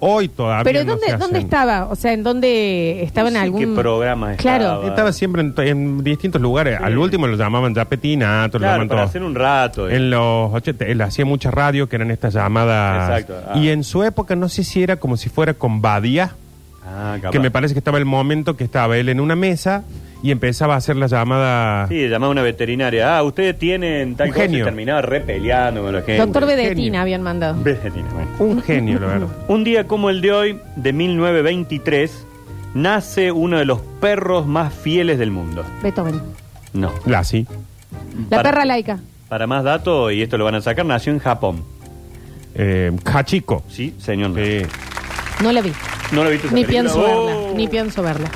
hoy 0.00 0.28
todavía 0.28 0.64
Pero 0.64 0.84
no 0.84 0.92
¿dónde, 0.92 1.06
se 1.06 1.12
¿dónde 1.16 1.36
hacen. 1.38 1.46
estaba? 1.46 1.84
O 1.86 1.96
sea, 1.96 2.12
¿en 2.12 2.22
dónde 2.22 3.02
estaba 3.02 3.28
en 3.28 3.34
No 3.34 3.40
sé 3.40 3.44
algún... 3.44 3.60
qué 3.60 3.66
programa 3.80 4.34
Claro. 4.36 4.64
estaba. 4.64 4.86
Estaba 4.88 5.12
siempre 5.12 5.42
en, 5.42 5.54
en 5.58 6.04
distintos 6.04 6.40
lugares. 6.40 6.78
Al 6.80 6.96
último 6.98 7.26
lo 7.26 7.36
llamaban 7.36 7.74
ya 7.74 7.84
petinato, 7.84 8.58
lo 8.58 8.62
Claro, 8.62 8.72
llamaban 8.74 8.88
para 8.88 9.00
todo. 9.02 9.08
hacer 9.08 9.22
un 9.22 9.34
rato. 9.34 9.88
eh. 9.88 9.96
En 9.96 10.10
los 10.10 10.52
80, 10.54 10.84
él 10.86 11.00
hacía 11.02 11.24
mucha 11.24 11.50
radio 11.50 11.88
que 11.88 11.96
eran 11.96 12.10
estas 12.10 12.34
llamadas. 12.34 13.20
Exacto, 13.20 13.34
ah. 13.52 13.58
Y 13.58 13.68
en 13.70 13.84
su 13.84 14.02
época, 14.04 14.36
no 14.36 14.48
sé 14.48 14.64
si 14.64 14.82
era 14.82 14.96
como 14.96 15.16
si 15.16 15.28
fuera 15.28 15.54
con 15.54 15.80
Badía, 15.82 16.34
Ah, 16.86 17.16
capaz. 17.20 17.32
que 17.32 17.38
me 17.38 17.50
parece 17.50 17.74
que 17.74 17.78
estaba 17.80 17.98
el 17.98 18.06
momento 18.06 18.56
que 18.56 18.64
estaba 18.64 18.96
él 18.96 19.08
en 19.10 19.20
una 19.20 19.36
mesa 19.36 19.84
y 20.22 20.30
empezaba 20.32 20.74
a 20.74 20.76
hacer 20.78 20.96
la 20.96 21.06
llamada. 21.06 21.86
Sí, 21.88 22.08
llamaba 22.08 22.28
a 22.28 22.32
una 22.32 22.42
veterinaria. 22.42 23.16
Ah, 23.18 23.22
ustedes 23.22 23.58
tienen 23.58 24.16
tal 24.16 24.28
Un 24.28 24.32
cosa 24.32 24.44
y 24.44 24.48
genio. 24.48 24.64
terminaba 24.64 25.02
repeleando 25.02 25.82
con 25.82 25.92
la 25.94 25.98
gente. 26.02 26.18
Doctor 26.18 26.46
Genio. 26.48 26.62
Bedetina 26.64 27.02
habían 27.02 27.22
mandado. 27.22 27.62
Vedetina, 27.62 28.08
bueno. 28.12 28.28
Un 28.38 28.62
genio, 28.62 28.98
la 28.98 29.06
verdad. 29.06 29.28
Un 29.48 29.64
día 29.64 29.86
como 29.86 30.10
el 30.10 30.20
de 30.20 30.32
hoy, 30.32 30.60
de 30.76 30.92
1923, 30.92 32.26
nace 32.74 33.32
uno 33.32 33.58
de 33.58 33.64
los 33.64 33.80
perros 34.00 34.46
más 34.46 34.72
fieles 34.74 35.18
del 35.18 35.30
mundo. 35.30 35.64
Beethoven. 35.82 36.20
No. 36.72 36.92
Lassie. 37.06 37.46
La 38.30 38.38
Para- 38.38 38.50
perra 38.50 38.64
laica. 38.64 38.98
Para 39.28 39.46
más 39.46 39.62
datos, 39.62 40.12
y 40.12 40.22
esto 40.22 40.38
lo 40.38 40.44
van 40.44 40.54
a 40.56 40.60
sacar, 40.62 40.84
nació 40.86 41.12
en 41.12 41.18
Japón. 41.18 41.62
Eh, 42.54 42.90
Hachiko. 43.04 43.62
Sí, 43.68 43.94
señor. 43.98 44.32
Sí. 44.34 44.62
No 45.42 45.52
la 45.52 45.60
vi. 45.60 45.72
¿No 46.12 46.24
lo 46.24 46.30
viste? 46.30 46.46
esa 46.46 46.54
Ni 46.56 46.64
película? 46.64 46.82
pienso 46.92 47.00
Oh. 47.06 47.26
verla. 47.26 47.56
Ni 47.56 47.68
pienso 47.68 48.02
verla. 48.02 48.30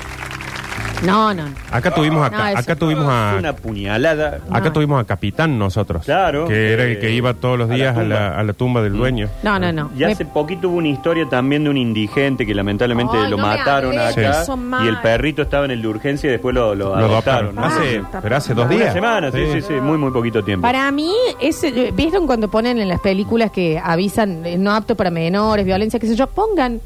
No, 1.06 1.34
no. 1.34 1.44
Acá 1.70 1.90
tuvimos 1.92 2.30
No, 2.30 2.38
acá, 2.38 2.76
tuvimos 2.76 3.06
a 3.08 3.34
Una 3.38 3.52
puñalada. 3.54 4.40
acá 4.50 4.66
No. 4.66 4.72
tuvimos 4.72 5.00
a 5.00 5.04
Capitán 5.04 5.58
nosotros. 5.58 6.04
Claro. 6.04 6.46
Que 6.46 6.72
era 6.72 6.84
el 6.84 6.92
Eh, 6.92 6.98
que 6.98 7.10
iba 7.10 7.34
todos 7.34 7.58
los 7.58 7.66
a 7.68 7.70
la 7.70 7.74
días 7.76 7.96
a 7.96 8.02
la, 8.02 8.38
a 8.38 8.42
la 8.42 8.52
tumba 8.52 8.82
del 8.82 8.92
dueño. 8.94 9.28
No, 9.42 9.58
no, 9.58 9.72
no. 9.72 9.90
Y 9.96 10.00
Me- 10.00 10.12
hace 10.12 10.24
poquito 10.24 10.68
hubo 10.68 10.76
una 10.78 10.88
historia 10.88 11.26
también 11.28 11.64
de 11.64 11.70
un 11.70 11.76
indigente 11.76 12.46
que 12.46 12.54
lamentablemente 12.54 13.16
Ay, 13.16 13.30
lo 13.30 13.36
no 13.36 13.42
me 13.48 13.56
mataron 13.56 13.98
hables 13.98 14.16
acá 14.28 14.42
eso, 14.42 14.56
mal. 14.56 14.84
y 14.84 14.88
el 14.88 14.98
perrito 15.00 15.42
estaba 15.42 15.64
en 15.64 15.72
el 15.72 15.82
de 15.82 15.88
urgencia 15.88 16.28
y 16.28 16.30
después 16.32 16.54
lo, 16.54 16.74
lo 16.74 16.90
Lo 16.90 16.94
adoptaron. 16.96 17.12
adoptaron. 17.12 17.54
¿no? 17.56 17.64
Hace, 17.64 18.02
Ah, 18.12 18.20
pero 18.22 18.36
hace 18.36 18.54
dos 18.54 18.66
Una 18.66 18.74
días. 18.76 18.92
semana, 18.92 19.30
sí, 19.32 19.38
sí, 19.52 19.62
sí, 19.62 19.72
muy, 19.74 19.98
muy 19.98 20.10
poquito 20.12 20.42
tiempo. 20.44 20.62
Para 20.62 20.90
mí, 20.92 21.12
ese, 21.40 21.68
eh, 21.68 21.92
¿vieron 21.94 22.26
cuando 22.26 22.48
ponen 22.48 22.78
en 22.78 22.88
las 22.88 23.00
películas 23.00 23.50
que 23.50 23.80
avisan 23.82 24.44
eh, 24.46 24.56
no 24.58 24.72
apto 24.72 24.94
para 24.94 25.10
menores, 25.10 25.64
violencia, 25.64 25.98
qué 25.98 26.06
sé 26.06 26.14
yo? 26.16 26.26
Pongan 26.26 26.80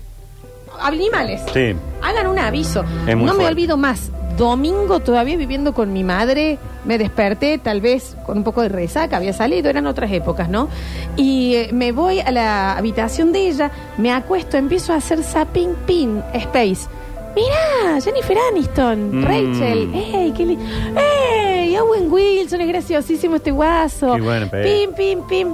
animales. 0.80 1.42
Sí. 1.52 1.75
Hagan 2.02 2.26
un 2.28 2.38
aviso. 2.38 2.85
Es 3.06 3.16
muy 3.16 3.25
no 3.26 3.33
me 3.33 3.40
fuerte. 3.40 3.47
olvido 3.52 3.76
más. 3.76 4.11
Domingo, 4.37 5.00
todavía 5.00 5.37
viviendo 5.38 5.73
con 5.73 5.95
mi 5.95 6.04
madre, 6.04 6.59
me 6.85 6.99
desperté 6.99 7.56
tal 7.56 7.80
vez 7.80 8.16
con 8.26 8.37
un 8.37 8.45
poco 8.45 8.61
de 8.61 8.68
resaca, 8.68 9.16
había 9.16 9.33
salido, 9.33 9.71
eran 9.71 9.87
otras 9.87 10.12
épocas, 10.12 10.50
¿no? 10.50 10.68
Y 11.16 11.54
eh, 11.54 11.71
me 11.73 11.90
voy 11.92 12.21
a 12.21 12.30
la 12.30 12.76
habitación 12.76 13.33
de 13.33 13.49
ella, 13.49 13.71
me 13.97 14.12
acuesto, 14.12 14.59
empiezo 14.59 14.92
a 14.92 14.97
hacer 14.97 15.23
zapping 15.23 15.75
pin 15.87 16.23
space. 16.35 16.87
Mirá, 17.35 17.99
Jennifer 18.02 18.37
Aniston, 18.52 19.21
Mm. 19.21 19.25
Rachel, 19.25 19.90
¡ey, 19.95 20.33
qué 20.37 20.45
li- 20.47 20.59
¡Ey! 20.97 21.76
Owen 21.78 22.11
Wilson, 22.12 22.61
es 22.61 22.68
graciosísimo 22.68 23.37
este 23.37 23.50
guaso. 23.52 24.14
Qué 24.14 24.21
bueno, 24.21 24.49
pero- 24.50 24.68
Pim, 24.68 24.92
pim, 24.95 25.26
pim. 25.28 25.49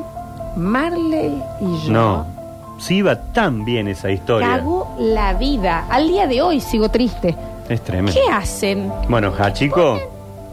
Marley 0.56 1.40
y 1.60 1.86
yo. 1.86 1.92
No. 1.92 2.26
Sí 2.82 2.96
iba 2.96 3.14
tan 3.32 3.64
bien 3.64 3.86
esa 3.86 4.10
historia. 4.10 4.48
Cago 4.48 4.96
la 4.98 5.34
vida. 5.34 5.86
Al 5.88 6.08
día 6.08 6.26
de 6.26 6.42
hoy 6.42 6.60
sigo 6.60 6.88
triste. 6.88 7.34
Es 7.68 7.80
tremendo. 7.82 8.12
¿Qué 8.12 8.28
hacen? 8.32 8.90
Bueno, 9.08 9.32
Hachiko, 9.38 10.00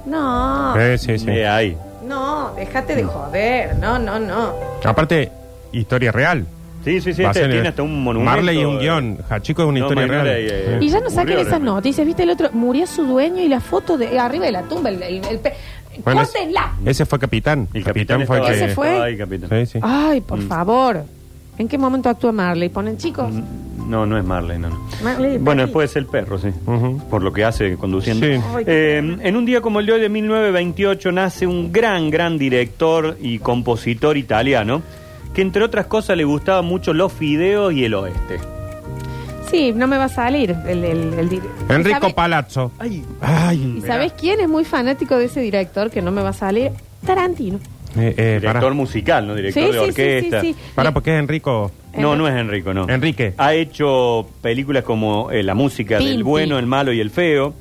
No, 0.06 0.76
Eh, 0.80 0.98
sí, 0.98 1.18
sí. 1.20 1.26
de 1.26 1.48
ahí. 1.48 1.78
no, 2.06 2.52
déjate 2.56 2.96
de 2.96 3.04
joder. 3.04 3.76
No, 3.78 3.98
no, 4.00 4.20
no. 4.20 4.54
Aparte, 4.84 5.32
historia 5.72 6.12
real. 6.12 6.46
Sí, 6.86 7.02
sí, 7.02 7.14
sí, 7.14 7.22
Va 7.24 7.30
a 7.30 7.32
este 7.32 7.42
ser- 7.42 7.52
tiene 7.52 7.68
hasta 7.68 7.84
un 7.84 8.02
monumento. 8.04 8.32
Marley 8.32 8.60
es 8.60 8.66
un 8.66 8.80
guion. 8.80 9.18
Hachiko 9.30 9.64
es 9.64 9.68
una 9.68 9.80
No, 9.80 9.86
historia 9.88 10.08
real. 10.08 10.28
eh, 10.30 10.78
Y 10.82 10.90
ya 10.90 11.00
no 11.02 11.10
saquen 11.10 11.34
esas 11.40 11.48
realmente. 11.50 11.66
noticias. 11.72 12.08
¿Viste 12.08 12.24
el 12.24 12.30
otro? 12.30 12.50
Murió 12.54 12.88
su 12.88 13.04
dueño 13.06 13.42
y 13.42 13.50
la 13.50 13.60
foto 13.60 13.98
de 13.98 14.18
arriba 14.18 14.46
de 14.46 14.52
la 14.54 14.62
tumba. 14.64 14.90
El, 14.90 15.02
el- 15.04 15.26
el 15.26 15.40
pe- 15.40 15.54
Bueno, 16.06 16.24
ese 16.86 17.06
fue 17.06 17.20
capitán. 17.20 17.68
El 17.74 17.84
capitán, 17.84 18.26
fue 18.26 18.38
estaba 18.38 18.54
que. 18.54 18.66
¿Ese 18.66 18.74
fue? 18.76 19.02
ahí, 19.04 19.18
capitán. 19.18 19.50
Sí, 19.50 19.66
sí. 19.74 19.80
Ay, 19.82 20.22
por 20.22 20.42
favor. 20.44 21.04
¿En 21.60 21.68
qué 21.68 21.78
momento 21.78 22.10
actúa 22.10 22.32
Marley? 22.32 22.70
¿Ponen 22.70 22.98
chicos? 22.98 23.32
No, 23.86 24.06
no 24.06 24.18
es 24.18 24.24
Marley, 24.26 24.58
no, 24.60 24.70
no. 24.70 24.80
Marley, 25.04 25.38
Bueno, 25.38 25.62
Marley. 25.62 25.74
puede 25.74 25.88
ser 25.88 26.04
el 26.04 26.08
perro, 26.08 26.38
sí. 26.40 26.50
Por 27.10 27.22
lo 27.22 27.32
que 27.34 27.44
hace 27.44 27.76
conduciendo. 27.76 28.26
Sí. 28.26 28.42
Eh, 28.66 28.98
en 29.22 29.36
un 29.36 29.46
día 29.46 29.62
como 29.62 29.80
el 29.80 29.86
de 29.86 29.94
hoy 29.94 30.00
de 30.02 30.10
1928 30.10 31.12
nace 31.12 31.46
un 31.48 31.72
gran, 31.72 32.10
gran 32.10 32.38
director 32.38 33.18
y 33.22 33.40
compositor 33.40 34.16
italiano 34.18 34.82
que 35.34 35.42
entre 35.44 35.64
otras 35.64 35.86
cosas 35.88 36.18
le 36.18 36.24
gustaban 36.24 36.66
mucho 36.66 36.94
los 36.94 37.12
fideos 37.14 37.74
y 37.74 37.84
el 37.86 37.94
oeste. 37.94 38.40
Sí, 39.52 39.74
no 39.76 39.88
me 39.88 39.98
va 39.98 40.06
a 40.06 40.10
salir 40.10 40.56
el, 40.68 40.84
el, 40.84 41.14
el 41.16 41.30
dir- 41.30 41.42
Enrico 41.70 41.98
¿Y 41.98 42.02
sabe- 42.02 42.14
Palazzo. 42.14 42.72
Ay, 42.80 43.04
Ay. 43.22 43.76
¿Y 43.80 43.82
sabes 43.82 44.14
quién 44.14 44.40
es 44.40 44.48
muy 44.48 44.64
fanático 44.64 45.18
de 45.18 45.26
ese 45.26 45.42
director 45.42 45.90
que 45.90 46.02
no 46.02 46.12
me 46.12 46.22
va 46.22 46.30
a 46.30 46.34
salir? 46.34 46.72
Tarantino. 47.06 47.60
Eh, 47.98 48.14
eh, 48.18 48.38
director 48.40 48.62
para, 48.62 48.74
musical, 48.74 49.28
¿no? 49.28 49.36
Director 49.36 49.64
Sí, 49.64 49.68
de 49.68 49.74
sí, 49.74 49.80
sí, 49.80 49.90
orquesta. 49.90 50.42
sí, 50.42 50.54
sí. 50.54 50.60
para, 50.76 50.94
porque 50.94 51.14
es 51.16 51.20
Enrico. 51.20 51.72
No, 51.98 52.16
no 52.16 52.28
es 52.28 52.36
Enrico, 52.36 52.74
no. 52.74 52.88
Enrique. 52.88 53.34
Ha 53.38 53.54
hecho 53.56 54.28
películas 54.42 54.84
como 54.84 55.32
eh, 55.32 55.42
La 55.44 55.56
música 55.56 55.98
del 55.98 56.24
bueno, 56.24 56.60
el 56.60 56.68
malo 56.68 56.94
y 56.94 57.00
el 57.00 57.10
feo, 57.10 57.54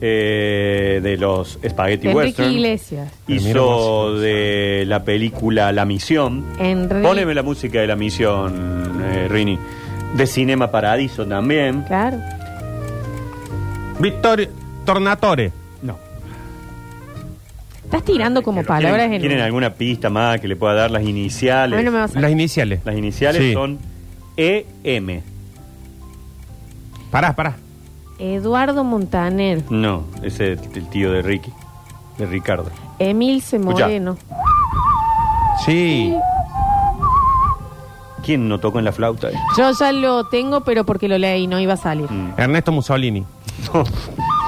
eh, 0.00 1.00
de 1.02 1.16
los 1.16 1.58
Spaghetti 1.68 2.06
Enrique 2.08 2.16
Western. 2.26 2.52
Iglesias. 2.52 3.12
Hizo 3.26 4.14
de 4.18 4.84
la 4.86 5.02
película 5.04 5.72
La 5.72 5.84
Misión. 5.84 6.44
Enrique. 6.58 7.02
Poneme 7.06 7.34
la 7.34 7.42
música 7.42 7.80
de 7.80 7.86
La 7.88 7.96
Misión, 7.96 9.02
eh, 9.04 9.26
Rini. 9.28 9.58
De 10.14 10.26
Cinema 10.26 10.70
Paradiso 10.70 11.26
también. 11.26 11.82
Claro. 11.82 12.18
Vittorio 13.98 14.48
Tornatore. 14.86 15.52
Estás 17.90 18.04
tirando 18.04 18.40
como 18.44 18.62
palabras 18.62 18.92
¿Quieren, 19.08 19.14
en. 19.14 19.20
quieren 19.20 19.40
alguna 19.40 19.70
pista 19.74 20.10
más 20.10 20.40
que 20.40 20.46
le 20.46 20.54
pueda 20.54 20.74
dar 20.74 20.92
las 20.92 21.02
A 21.02 21.04
iniciales? 21.04 21.76
mí 21.76 21.84
no 21.84 21.90
me 21.90 21.98
va 21.98 22.04
a. 22.04 22.20
Las 22.20 22.30
iniciales. 22.30 22.80
Las 22.84 22.96
iniciales 22.96 23.42
Sí. 23.42 23.52
son 23.52 23.80
EM. 24.36 25.22
Pará, 27.10 27.34
pará. 27.34 27.56
Eduardo 28.20 28.84
Montaner. 28.84 29.64
No, 29.70 30.04
ese 30.22 30.52
es 30.52 30.60
el 30.72 30.88
tío 30.88 31.10
de 31.10 31.22
Ricky, 31.22 31.50
de 32.16 32.26
Ricardo. 32.26 32.70
Emilce 33.00 33.56
Escuchá. 33.56 33.86
Moreno. 33.86 34.16
Sí. 35.66 36.14
¿Quién 38.24 38.48
no 38.48 38.60
tocó 38.60 38.78
en 38.78 38.84
la 38.84 38.92
flauta? 38.92 39.30
Yo 39.58 39.72
ya 39.72 39.90
lo 39.90 40.28
tengo, 40.28 40.60
pero 40.60 40.84
porque 40.84 41.08
lo 41.08 41.18
leí, 41.18 41.48
no 41.48 41.58
iba 41.58 41.72
a 41.74 41.76
salir. 41.76 42.08
Mm. 42.08 42.34
Ernesto 42.36 42.70
Mussolini. 42.70 43.24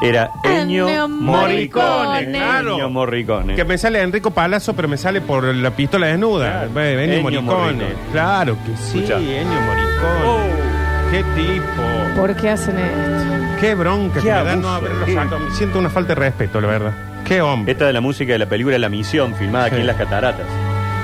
Era 0.00 0.30
Ennio 0.44 0.86
Ennio 0.88 1.08
Morricone. 1.08 1.84
Morricone. 1.84 2.30
Claro. 2.38 2.70
Ennio 2.72 2.90
Morricone. 2.90 3.54
Que 3.56 3.64
me 3.64 3.76
sale 3.78 4.00
Enrico 4.00 4.30
Palazzo, 4.30 4.74
pero 4.74 4.86
me 4.88 4.96
sale 4.96 5.20
por 5.20 5.42
la 5.44 5.70
pistola 5.72 6.06
desnuda. 6.06 6.50
Claro. 6.52 6.70
Ve, 6.74 7.04
Ennio 7.04 7.16
Ennio 7.28 7.42
Morricone. 7.42 7.72
Morricone. 7.72 7.94
Claro 8.12 8.56
que 8.64 8.76
sí, 8.76 8.98
Escucha. 8.98 9.16
Ennio 9.18 9.60
Morricone. 9.60 10.24
Oh. 10.26 11.10
Qué 11.10 11.24
tipo. 11.34 12.20
¿Por 12.20 12.36
qué 12.36 12.50
hacen 12.50 12.78
esto? 12.78 13.60
Qué 13.60 13.74
bronca 13.74 14.14
Qué 14.14 14.20
que 14.20 14.26
me 14.26 14.30
da 14.30 14.40
abuso, 14.52 14.56
no 14.60 14.68
haberlo 14.74 15.04
qué- 15.04 15.14
sacado. 15.14 15.38
Me 15.40 15.50
siento 15.52 15.78
una 15.80 15.90
falta 15.90 16.08
de 16.14 16.20
respeto, 16.20 16.60
la 16.60 16.68
verdad. 16.68 16.92
Qué 17.24 17.40
hombre. 17.42 17.72
Esta 17.72 17.86
de 17.86 17.92
la 17.92 18.00
música 18.00 18.32
de 18.32 18.38
la 18.38 18.46
película 18.46 18.78
La 18.78 18.88
Misión, 18.88 19.34
filmada 19.34 19.64
aquí 19.66 19.74
Sí. 19.76 19.80
en 19.80 19.86
las 19.88 19.96
cataratas. 19.96 20.46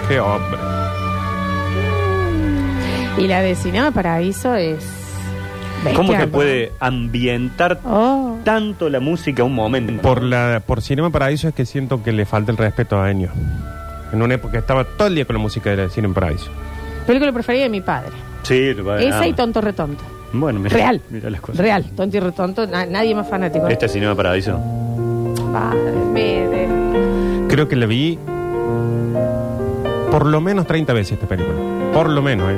Qué 0.09 0.21
hombre. 0.21 0.59
Y 3.19 3.27
la 3.29 3.41
de 3.43 3.55
Cinema 3.55 3.91
Paraíso 3.91 4.55
es. 4.55 4.85
¿Cómo 5.95 6.13
te 6.17 6.27
puede 6.27 6.73
ambientar 6.81 7.79
Oh. 7.85 8.39
tanto 8.45 8.89
la 8.89 9.01
música 9.01 9.43
a 9.43 9.47
un 9.47 9.55
momento? 9.55 10.01
Por 10.03 10.23
la 10.23 10.63
por 10.67 10.81
Cinema 10.83 11.11
Paraíso 11.11 11.49
es 11.49 11.55
que 11.55 11.67
siento 11.67 12.03
que 12.03 12.13
le 12.13 12.25
falta 12.27 12.51
el 12.53 12.57
respeto 12.59 13.01
a 13.01 13.11
Ennio. 13.11 13.31
En 14.13 14.23
una 14.23 14.35
época 14.35 14.59
estaba 14.59 14.85
todo 14.85 15.09
el 15.09 15.15
día 15.17 15.25
con 15.25 15.35
la 15.37 15.43
música 15.43 15.75
de 15.75 15.89
Cinema 15.91 16.15
Paraíso. 16.15 16.51
Película 17.07 17.33
preferida 17.33 17.65
de 17.65 17.69
mi 17.71 17.81
padre. 17.81 18.11
Sí, 18.43 18.73
padre, 18.85 19.09
Esa 19.09 19.21
ah. 19.21 19.27
y 19.27 19.33
Tonto 19.33 19.61
Retonto. 19.61 20.03
Bueno, 20.33 20.59
mira, 20.61 20.75
Real. 20.77 21.01
mira 21.11 21.31
las 21.31 21.41
cosas. 21.41 21.59
Real. 21.59 21.85
Tonto 21.97 22.17
y 22.17 22.21
Retonto. 22.21 22.67
na- 22.67 22.87
nadie 22.87 23.15
más 23.15 23.29
fanático. 23.29 23.69
Este 23.69 23.87
es 23.87 23.93
Cinema 23.93 24.15
Paradiso. 24.15 24.59
Padre, 25.53 25.93
me 26.13 26.21
de- 26.49 26.69
Creo 27.49 27.69
que 27.69 27.77
la 27.77 27.87
vi 27.87 28.19
por 30.11 30.27
lo 30.27 30.41
menos 30.41 30.67
30 30.67 30.93
veces 30.93 31.13
esta 31.13 31.27
película. 31.27 31.57
Por 31.93 32.09
lo 32.09 32.23
menos, 32.23 32.51
¿eh? 32.51 32.57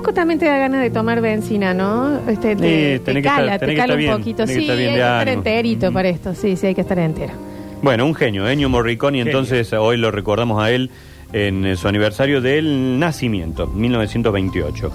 Poco 0.00 0.14
también 0.14 0.38
te 0.40 0.46
da 0.46 0.56
ganas 0.58 0.80
de 0.82 0.90
tomar 0.90 1.20
benzina, 1.20 1.74
¿no? 1.74 2.18
Este, 2.28 2.56
te, 2.56 2.96
Sí, 2.98 3.04
te 3.04 3.12
que 3.14 3.22
cala, 3.22 3.54
estar- 3.56 3.60
te 3.60 3.66
que 3.66 3.74
cala 3.76 3.94
un 3.94 3.98
bien, 4.00 4.12
poquito. 4.16 4.44
que 4.46 4.52
Sí, 4.54 4.60
bien 4.60 4.70
hay 4.70 4.76
que 4.86 4.92
estar 4.94 5.28
enterito 5.28 5.92
para 5.92 6.08
esto. 6.08 6.34
Sí, 6.34 6.56
sí, 6.56 6.68
hay 6.68 6.74
que 6.74 6.80
estar 6.80 6.98
entero. 6.98 7.32
Bueno, 7.82 8.06
un 8.06 8.14
genio, 8.14 8.48
Ennio 8.48 8.68
Morricone, 8.68 9.18
y 9.18 9.20
Genio. 9.20 9.32
entonces 9.38 9.72
hoy 9.74 9.96
lo 9.98 10.10
recordamos 10.10 10.62
a 10.62 10.70
él 10.70 10.90
en 11.32 11.64
eh, 11.64 11.76
su 11.76 11.86
aniversario 11.88 12.40
del 12.40 12.98
nacimiento, 12.98 13.66
1928. 13.68 14.90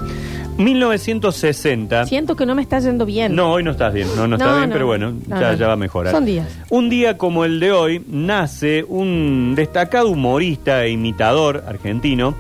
1960. 0.58 2.06
Siento 2.06 2.36
que 2.36 2.46
no 2.46 2.56
me 2.56 2.62
está 2.62 2.80
yendo 2.80 3.06
bien. 3.06 3.36
No, 3.36 3.52
hoy 3.54 3.64
no 3.64 3.72
estás 3.72 3.94
bien, 3.94 4.08
no, 4.16 4.28
no, 4.28 4.36
está 4.36 4.48
No, 4.52 4.58
bien, 4.58 4.70
no, 4.70 4.74
pero 4.74 4.86
bueno, 4.88 5.12
no, 5.28 5.40
ya, 5.40 5.52
no. 5.52 5.58
ya 5.58 5.68
va 5.68 5.74
a 5.74 5.78
mejorar. 5.78 6.12
Son 6.14 6.26
días. 6.26 6.48
Un 6.70 6.90
día 6.90 7.18
como 7.18 7.46
el 7.46 7.60
de 7.60 7.72
hoy 7.72 8.04
nace 8.08 8.84
un 8.88 9.54
destacado 9.56 10.10
humorista 10.10 10.84
e 10.84 10.90
imitador 10.92 11.64
argentino 11.68 12.36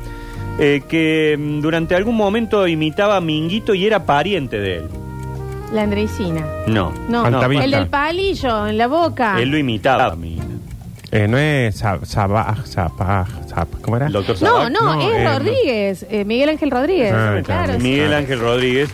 eh, 0.60 0.82
que 0.88 1.36
mm, 1.40 1.62
durante 1.62 1.96
algún 1.96 2.16
momento 2.16 2.68
imitaba 2.68 3.18
a 3.18 3.22
Minguito 3.22 3.74
y 3.74 3.86
era 3.86 4.06
pariente 4.06 4.60
de 4.60 4.78
él. 4.78 4.88
La 5.74 5.82
Andreisina. 5.84 6.46
No, 6.68 6.94
No, 7.10 7.26
Altavista. 7.26 7.66
el 7.66 7.72
del 7.72 7.88
palillo 7.88 8.68
en 8.68 8.78
la 8.78 8.88
boca. 8.88 9.40
él 9.42 9.50
lo 9.50 9.58
imitaba 9.58 10.06
a 10.08 10.16
Minguito. 10.16 10.46
Eh, 11.12 11.28
no 11.28 11.38
es 11.38 11.78
Sa- 11.78 12.00
Sabaj, 12.04 12.66
Zapaj, 12.66 13.28
Zap- 13.48 13.80
¿cómo 13.82 13.96
era? 13.98 14.08
El 14.08 14.14
doctor 14.14 14.36
No, 14.42 14.48
Sabac. 14.58 14.72
no, 14.72 14.96
No, 14.96 15.02
es 15.10 15.18
eh, 15.18 15.28
Rodríguez, 15.28 16.06
eh, 16.10 16.26
Miguel 16.26 16.50
Ángel 16.50 16.72
Rodríguez. 16.72 17.12
Ah, 17.14 17.16
claro, 17.16 17.44
claro. 17.44 17.74
sí. 17.74 17.80
Miguel 17.84 18.14
Ángel 18.14 18.40
Rodríguez, 18.40 18.90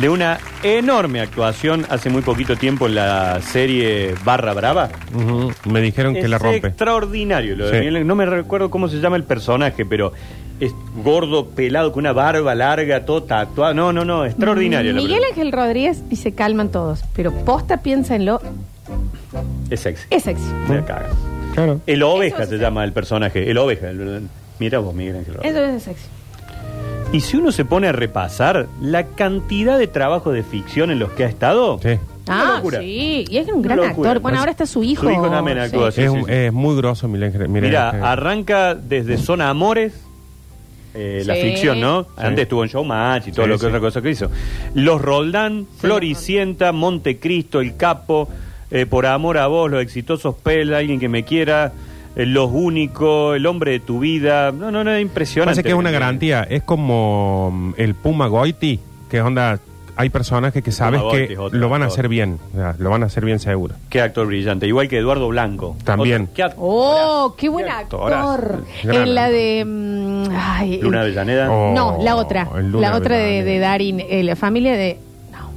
de 0.00 0.08
una 0.08 0.38
enorme 0.62 1.20
actuación 1.20 1.84
hace 1.90 2.08
muy 2.10 2.22
poquito 2.22 2.56
tiempo 2.56 2.86
en 2.86 2.94
la 2.94 3.40
serie 3.42 4.14
Barra 4.24 4.54
Brava. 4.54 4.88
Ujú, 5.14 5.52
Me 5.70 5.80
dijeron 5.80 6.14
que 6.14 6.20
es 6.20 6.30
la 6.30 6.38
rompe. 6.38 6.68
extraordinario. 6.68 7.56
Lo 7.56 7.66
de 7.66 7.72
Sí. 7.72 7.78
Miguel 7.78 7.96
Ángel. 7.96 8.06
No 8.08 8.14
me 8.14 8.26
recuerdo 8.26 8.70
cómo 8.70 8.88
se 8.88 8.98
llama 9.00 9.16
el 9.16 9.24
personaje, 9.24 9.84
pero 9.84 10.12
es 10.60 10.72
gordo, 11.02 11.46
pelado, 11.48 11.92
con 11.92 12.00
una 12.02 12.12
barba 12.12 12.54
larga, 12.54 13.04
todo 13.04 13.22
tatuado. 13.24 13.74
No, 13.74 13.92
no, 13.92 14.04
no, 14.04 14.24
extraordinario. 14.24 14.92
la 14.92 15.00
Miguel. 15.00 15.22
Ángel 15.28 15.52
Rodríguez 15.52 16.02
y 16.10 16.16
se 16.16 16.32
calman 16.32 16.70
todos, 16.70 17.02
pero 17.14 17.32
posta 17.32 17.78
piensa 17.78 18.14
en 18.14 18.26
lo 18.26 18.40
Es 19.70 19.80
sexy. 19.80 20.06
es 20.10 20.22
sexy. 20.22 20.44
Me 20.68 20.84
caga. 20.84 21.08
Claro. 21.54 21.80
El 21.86 22.02
oveja 22.02 22.36
Eso 22.36 22.42
es 22.44 22.48
se 22.50 22.58
llama 22.58 22.84
el 22.84 22.92
personaje. 22.92 23.50
El 23.50 23.58
oveja. 23.58 23.90
el- 23.90 24.28
Mira 24.60 24.78
vos, 24.78 24.94
Miguel 24.94 25.16
Ángel 25.16 25.34
Rodríguez. 25.34 25.56
Eso 25.56 25.64
es 25.76 25.82
sexy. 25.82 26.06
Y 27.12 27.20
si 27.20 27.36
uno 27.36 27.50
se 27.50 27.64
pone 27.64 27.88
a 27.88 27.92
repasar 27.92 28.68
la 28.80 29.04
cantidad 29.04 29.78
de 29.78 29.88
trabajos 29.88 30.32
de 30.32 30.44
ficción 30.44 30.90
en 30.92 31.00
los 31.00 31.10
que 31.12 31.24
ha 31.24 31.28
estado, 31.28 31.80
Sí. 31.82 31.98
Ah, 32.28 32.54
locura. 32.56 32.78
sí, 32.78 33.24
y 33.28 33.36
es 33.38 33.48
un 33.48 33.62
gran 33.62 33.80
Una 33.80 33.88
locura. 33.88 34.10
actor. 34.10 34.22
Bueno, 34.22 34.38
ahora 34.38 34.52
está 34.52 34.64
su 34.66 34.84
hijo. 34.84 35.02
Su 35.02 35.10
hijo 35.10 35.28
también 35.28 35.58
Sí. 35.58 35.64
actúa, 35.64 35.90
sí. 35.90 36.02
es, 36.02 36.10
un- 36.10 36.30
es 36.30 36.52
muy 36.52 36.76
grosso, 36.76 37.06
Ángel. 37.06 37.48
Mira, 37.48 37.90
arranca 38.12 38.76
desde 38.76 39.16
Zona 39.18 39.50
Amores, 39.50 39.92
eh, 40.94 41.24
la 41.26 41.34
Sí. 41.34 41.42
ficción, 41.42 41.80
¿no? 41.80 42.02
Sí. 42.04 42.08
Antes 42.18 42.42
estuvo 42.44 42.62
en 42.62 42.68
Showmatch 42.70 43.28
y 43.28 43.32
todo 43.32 43.44
Sí, 43.46 43.48
lo 43.48 43.54
que 43.56 43.60
sí. 43.62 43.66
otra 43.66 43.80
cosa 43.80 44.02
que 44.02 44.10
hizo. 44.10 44.30
Los 44.74 45.02
Roldán, 45.02 45.66
Floricienta, 45.78 46.70
Montecristo, 46.70 47.60
El 47.60 47.76
Capo, 47.76 48.28
eh, 48.70 48.86
Por 48.86 49.06
Amor 49.06 49.36
a 49.38 49.48
Vos, 49.48 49.68
Los 49.68 49.82
Exitosos 49.82 50.36
Pel, 50.36 50.72
Alguien 50.74 51.00
que 51.00 51.08
me 51.08 51.24
quiera, 51.24 51.72
eh, 52.16 52.26
Los 52.26 52.50
Únicos, 52.52 53.36
El 53.36 53.46
Hombre 53.46 53.72
de 53.72 53.80
tu 53.80 54.00
Vida. 54.00 54.52
No, 54.52 54.70
no, 54.70 54.84
no, 54.84 54.90
es 54.92 55.02
impresionante. 55.02 55.52
Pasa 55.52 55.62
que 55.62 55.68
es 55.70 55.74
una 55.74 55.90
garantía. 55.90 56.42
Es 56.42 56.62
como 56.62 57.50
mm, 57.52 57.74
el 57.76 57.94
Puma 57.94 58.26
Goiti, 58.26 58.80
que 59.10 59.20
onda. 59.20 59.58
Hay 59.96 60.08
personajes 60.08 60.62
que 60.62 60.72
sabes 60.72 61.02
Goiti 61.02 61.26
que 61.26 61.32
es 61.34 61.38
otro 61.38 61.58
lo 61.58 61.68
van 61.68 61.82
a 61.82 61.86
actor. 61.86 61.98
hacer 61.98 62.08
bien. 62.08 62.38
o 62.54 62.56
sea, 62.56 62.74
lo 62.78 62.88
van 62.88 63.02
a 63.02 63.06
hacer 63.06 63.22
bien 63.22 63.38
seguro. 63.38 63.74
Qué 63.90 64.00
actor 64.00 64.26
brillante. 64.26 64.66
Igual 64.66 64.88
que 64.88 64.96
Eduardo 64.96 65.28
Blanco. 65.28 65.76
También. 65.84 66.22
Otro- 66.22 66.34
qué 66.34 66.42
actor. 66.44 66.58
Oh, 66.66 67.34
qué 67.36 67.48
buen 67.50 67.68
actor. 67.68 68.64
Gran 68.82 69.02
En 69.02 69.14
la 69.14 69.28
de 69.28 69.64
mm, 69.66 70.24
Ay, 70.34 70.80
Luna 70.80 71.02
Avellaneda. 71.02 71.50
Oh, 71.50 71.74
No, 71.74 71.98
la 72.02 72.16
otra. 72.16 72.48
el 72.56 72.70
Luna 72.70 72.90
La 72.90 72.96
otra 72.96 73.16
de, 73.16 73.24
Avellaneda. 73.40 73.50
de 73.52 73.58
Darín, 73.58 74.00
eh, 74.00 74.22
la 74.22 74.36
familia 74.36 74.72
de. 74.72 74.98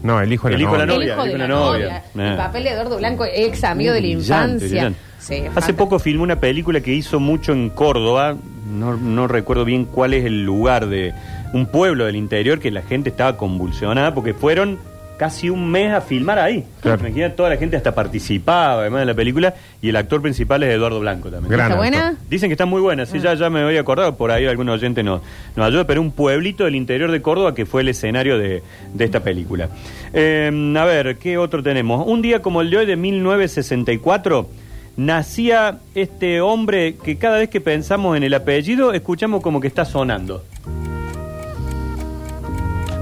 No. 0.04 0.22
El 0.22 0.32
hijo 0.32 0.48
de 0.50 0.54
El 0.56 0.62
la 0.62 0.64
hijo 0.68 0.74
de 0.74 0.78
la 0.80 0.86
novia. 0.86 1.14
el 1.14 1.20
hijo 1.20 1.24
de 1.26 1.38
la 1.38 1.48
novia. 1.48 2.04
El 2.16 2.38
papel 2.38 2.64
de 2.66 2.70
Eduardo 2.72 2.98
Blanco, 2.98 3.26
ex 3.26 3.64
amigo 3.64 3.94
de 3.94 4.02
la 4.02 4.08
Brillante, 4.08 4.52
infancia. 4.66 4.68
brillante. 4.68 5.00
Sí, 5.20 5.44
Hace 5.56 5.74
poco 5.74 5.98
filmó 6.00 6.24
una 6.24 6.40
película 6.42 6.82
que 6.82 6.94
hizo 6.94 7.20
mucho 7.22 7.54
en 7.54 7.70
Córdoba. 7.70 8.36
No, 8.70 8.98
no 8.98 9.28
recuerdo 9.28 9.64
bien 9.66 9.86
cuál 9.86 10.14
es 10.14 10.26
el 10.26 10.44
lugar 10.44 10.88
de 10.88 11.14
un 11.54 11.66
pueblo 11.66 12.06
del 12.06 12.16
interior 12.18 12.60
que 12.60 12.72
la 12.72 12.82
gente 12.82 13.10
estaba 13.10 13.38
convulsionada 13.38 14.14
porque 14.14 14.34
fueron 14.34 14.78
casi 15.18 15.50
un 15.50 15.70
mes 15.70 15.94
a 15.94 16.02
filmar 16.02 16.40
ahí. 16.40 16.64
Claro. 16.82 17.00
Imagínate, 17.06 17.36
toda 17.36 17.50
la 17.50 17.58
gente 17.58 17.78
hasta 17.78 17.94
participaba 17.94 18.82
además 18.82 19.02
de 19.02 19.06
la 19.06 19.14
película 19.14 19.54
y 19.82 19.90
el 19.90 19.96
actor 19.96 20.22
principal 20.22 20.64
es 20.64 20.74
Eduardo 20.74 21.00
Blanco 21.00 21.30
también. 21.30 21.52
Gran 21.52 21.72
¿Está 21.72 21.78
buena? 21.78 22.16
Dicen 22.30 22.50
que 22.50 22.54
está 22.54 22.66
muy 22.66 22.82
buena, 22.82 23.06
sí, 23.06 23.20
ya, 23.20 23.34
ya 23.34 23.50
me 23.50 23.62
había 23.62 23.82
acordado, 23.82 24.16
por 24.16 24.32
ahí 24.32 24.46
algún 24.46 24.70
oyente 24.70 25.04
nos, 25.04 25.22
nos 25.56 25.68
ayuda, 25.68 25.86
pero 25.86 26.02
un 26.02 26.12
pueblito 26.12 26.66
del 26.66 26.76
interior 26.76 27.12
de 27.12 27.22
Córdoba 27.22 27.54
que 27.54 27.66
fue 27.66 27.82
el 27.82 27.90
escenario 27.90 28.38
de, 28.38 28.64
de 28.94 29.06
esta 29.06 29.22
película. 29.22 29.70
Eh, 30.14 30.74
a 30.78 30.86
ver, 30.86 31.18
¿qué 31.18 31.38
otro 31.38 31.64
tenemos? 31.64 32.06
Un 32.08 32.22
día 32.22 32.42
como 32.42 32.62
el 32.62 32.70
de 32.70 32.78
hoy 32.78 32.86
de 32.86 32.96
1964, 32.96 34.50
nacía 34.98 35.80
este 35.96 36.42
hombre 36.42 36.96
que 36.96 37.18
cada 37.18 37.38
vez 37.38 37.50
que 37.50 37.62
pensamos 37.62 38.16
en 38.18 38.24
el 38.24 38.34
apellido, 38.34 38.94
escuchamos 38.94 39.42
como 39.42 39.60
que 39.60 39.68
está 39.68 39.86
sonando. 39.86 40.44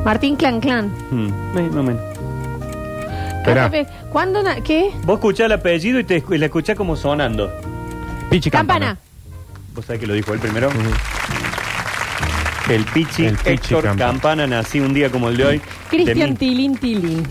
Martín 0.05 0.35
Clan 0.35 0.59
Clan. 0.59 0.91
Hmm, 1.11 1.29
más 1.53 1.75
o 1.75 1.83
menos. 1.83 2.01
Vez- 3.71 3.87
¿Cuándo? 4.11 4.43
na- 4.43 4.61
¿Qué? 4.61 4.91
Vos 5.03 5.15
escuchás 5.15 5.45
el 5.47 5.51
apellido 5.53 5.99
y 5.99 6.03
te 6.03 6.23
escu- 6.23 6.37
la 6.37 6.45
escuchás 6.45 6.75
como 6.75 6.95
sonando. 6.95 7.51
Pichi 8.29 8.49
Campana. 8.51 8.97
¿Vos 9.75 9.85
sabés 9.85 9.99
que 9.99 10.07
lo 10.07 10.13
dijo 10.13 10.33
él 10.33 10.39
primero? 10.39 10.69
El 12.69 12.85
Pichi, 12.85 13.25
El 13.25 13.35
Pichi 13.37 13.49
Héctor 13.49 13.83
Campana. 13.83 14.11
Campana. 14.11 14.47
nació 14.47 14.83
un 14.85 14.93
día 14.93 15.09
como 15.11 15.29
el 15.29 15.37
de 15.37 15.45
hoy. 15.45 15.57
de 15.57 15.63
Cristian 15.89 16.29
mil- 16.29 16.37
Tilín 16.37 16.77
Tilín. 16.77 17.27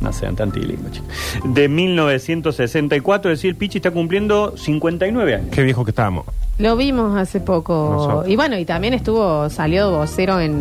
No 0.00 0.12
sean 0.14 0.34
tan 0.34 0.50
tilingo, 0.50 0.88
chicos. 0.90 1.08
De 1.44 1.68
1964, 1.68 3.30
es 3.32 3.38
decir, 3.38 3.50
el 3.50 3.56
Pichi 3.56 3.78
está 3.78 3.90
cumpliendo 3.90 4.56
59 4.56 5.34
años. 5.34 5.48
Qué 5.50 5.62
viejo 5.62 5.84
que 5.84 5.90
estábamos. 5.90 6.24
Lo 6.58 6.74
vimos 6.76 7.18
hace 7.18 7.40
poco. 7.40 7.90
Nosotros. 7.92 8.28
Y 8.28 8.36
bueno, 8.36 8.56
y 8.58 8.64
también 8.64 8.94
estuvo, 8.94 9.50
salió 9.50 9.90
vocero 9.90 10.40
en, 10.40 10.54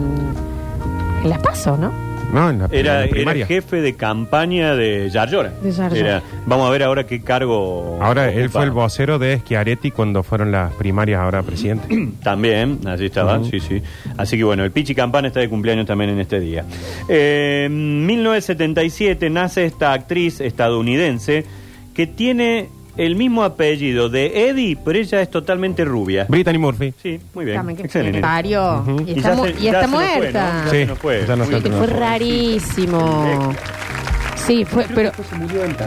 en 1.23 1.29
Las 1.29 1.39
Paso, 1.39 1.77
¿no? 1.77 1.91
No, 2.33 2.47
en 2.51 2.59
la, 2.59 2.65
en 2.65 2.73
Era, 2.75 2.93
la 3.07 3.31
era 3.33 3.45
jefe 3.47 3.81
de 3.81 3.95
campaña 3.95 4.75
de 4.75 5.09
Yarlora. 5.09 5.49
De 5.63 5.71
Yar 5.71 5.91
Yar. 5.91 5.97
Era- 5.97 6.23
vamos 6.45 6.67
a 6.67 6.71
ver 6.71 6.83
ahora 6.83 7.07
qué 7.07 7.21
cargo. 7.21 7.97
Ahora 7.99 8.31
él 8.31 8.51
fue 8.51 8.63
el 8.65 8.69
vocero 8.71 9.17
de 9.17 9.39
Schiaretti 9.39 9.89
cuando 9.89 10.21
fueron 10.21 10.51
las 10.51 10.71
primarias, 10.73 11.19
ahora 11.21 11.41
presidente. 11.41 11.87
También, 12.23 12.81
así 12.85 13.05
estaba, 13.05 13.43
sí, 13.43 13.59
sí. 13.59 13.81
Así 14.15 14.37
que 14.37 14.43
bueno, 14.43 14.63
el 14.63 14.69
Pichi 14.71 14.93
Campana 14.93 15.29
está 15.29 15.39
de 15.39 15.49
cumpleaños 15.49 15.87
también 15.87 16.11
en 16.11 16.19
este 16.19 16.39
día. 16.39 16.65
Eh, 17.07 17.63
En 17.65 18.05
1977 18.05 19.29
nace 19.31 19.65
esta 19.65 19.91
actriz 19.93 20.39
estadounidense 20.39 21.45
que 21.95 22.05
tiene 22.05 22.69
el 23.05 23.15
mismo 23.15 23.43
apellido 23.43 24.09
de 24.09 24.49
Eddie, 24.49 24.77
pero 24.83 24.99
ella 24.99 25.21
es 25.21 25.29
totalmente 25.31 25.85
rubia. 25.85 26.25
Brittany 26.29 26.57
Murphy. 26.57 26.93
Sí, 27.01 27.19
muy 27.33 27.45
bien. 27.45 27.57
También 27.57 27.77
que 27.77 27.83
Excelente. 27.83 28.19
parió. 28.21 28.79
Ujú. 28.85 29.03
Y 29.07 29.11
Y 29.11 29.17
está, 29.17 29.29
ya 29.29 29.35
mu- 29.35 29.45
se- 29.45 29.51
y 29.51 29.63
ya 29.63 29.71
está 29.71 29.81
se 29.81 29.87
nos 29.87 30.01
fue, 30.03 30.15
muerta. 30.17 30.53
¿no? 30.53 30.63
Ya 30.65 30.69
Sí, 30.71 30.77
se 30.77 30.85
nos 30.85 30.97
fue. 30.99 31.25
ya 31.27 31.35
Muy 31.35 31.77
fue 31.77 31.87
rarísimo. 31.87 33.53
Sí, 34.45 34.65
fue, 34.65 34.85
pero 34.95 35.11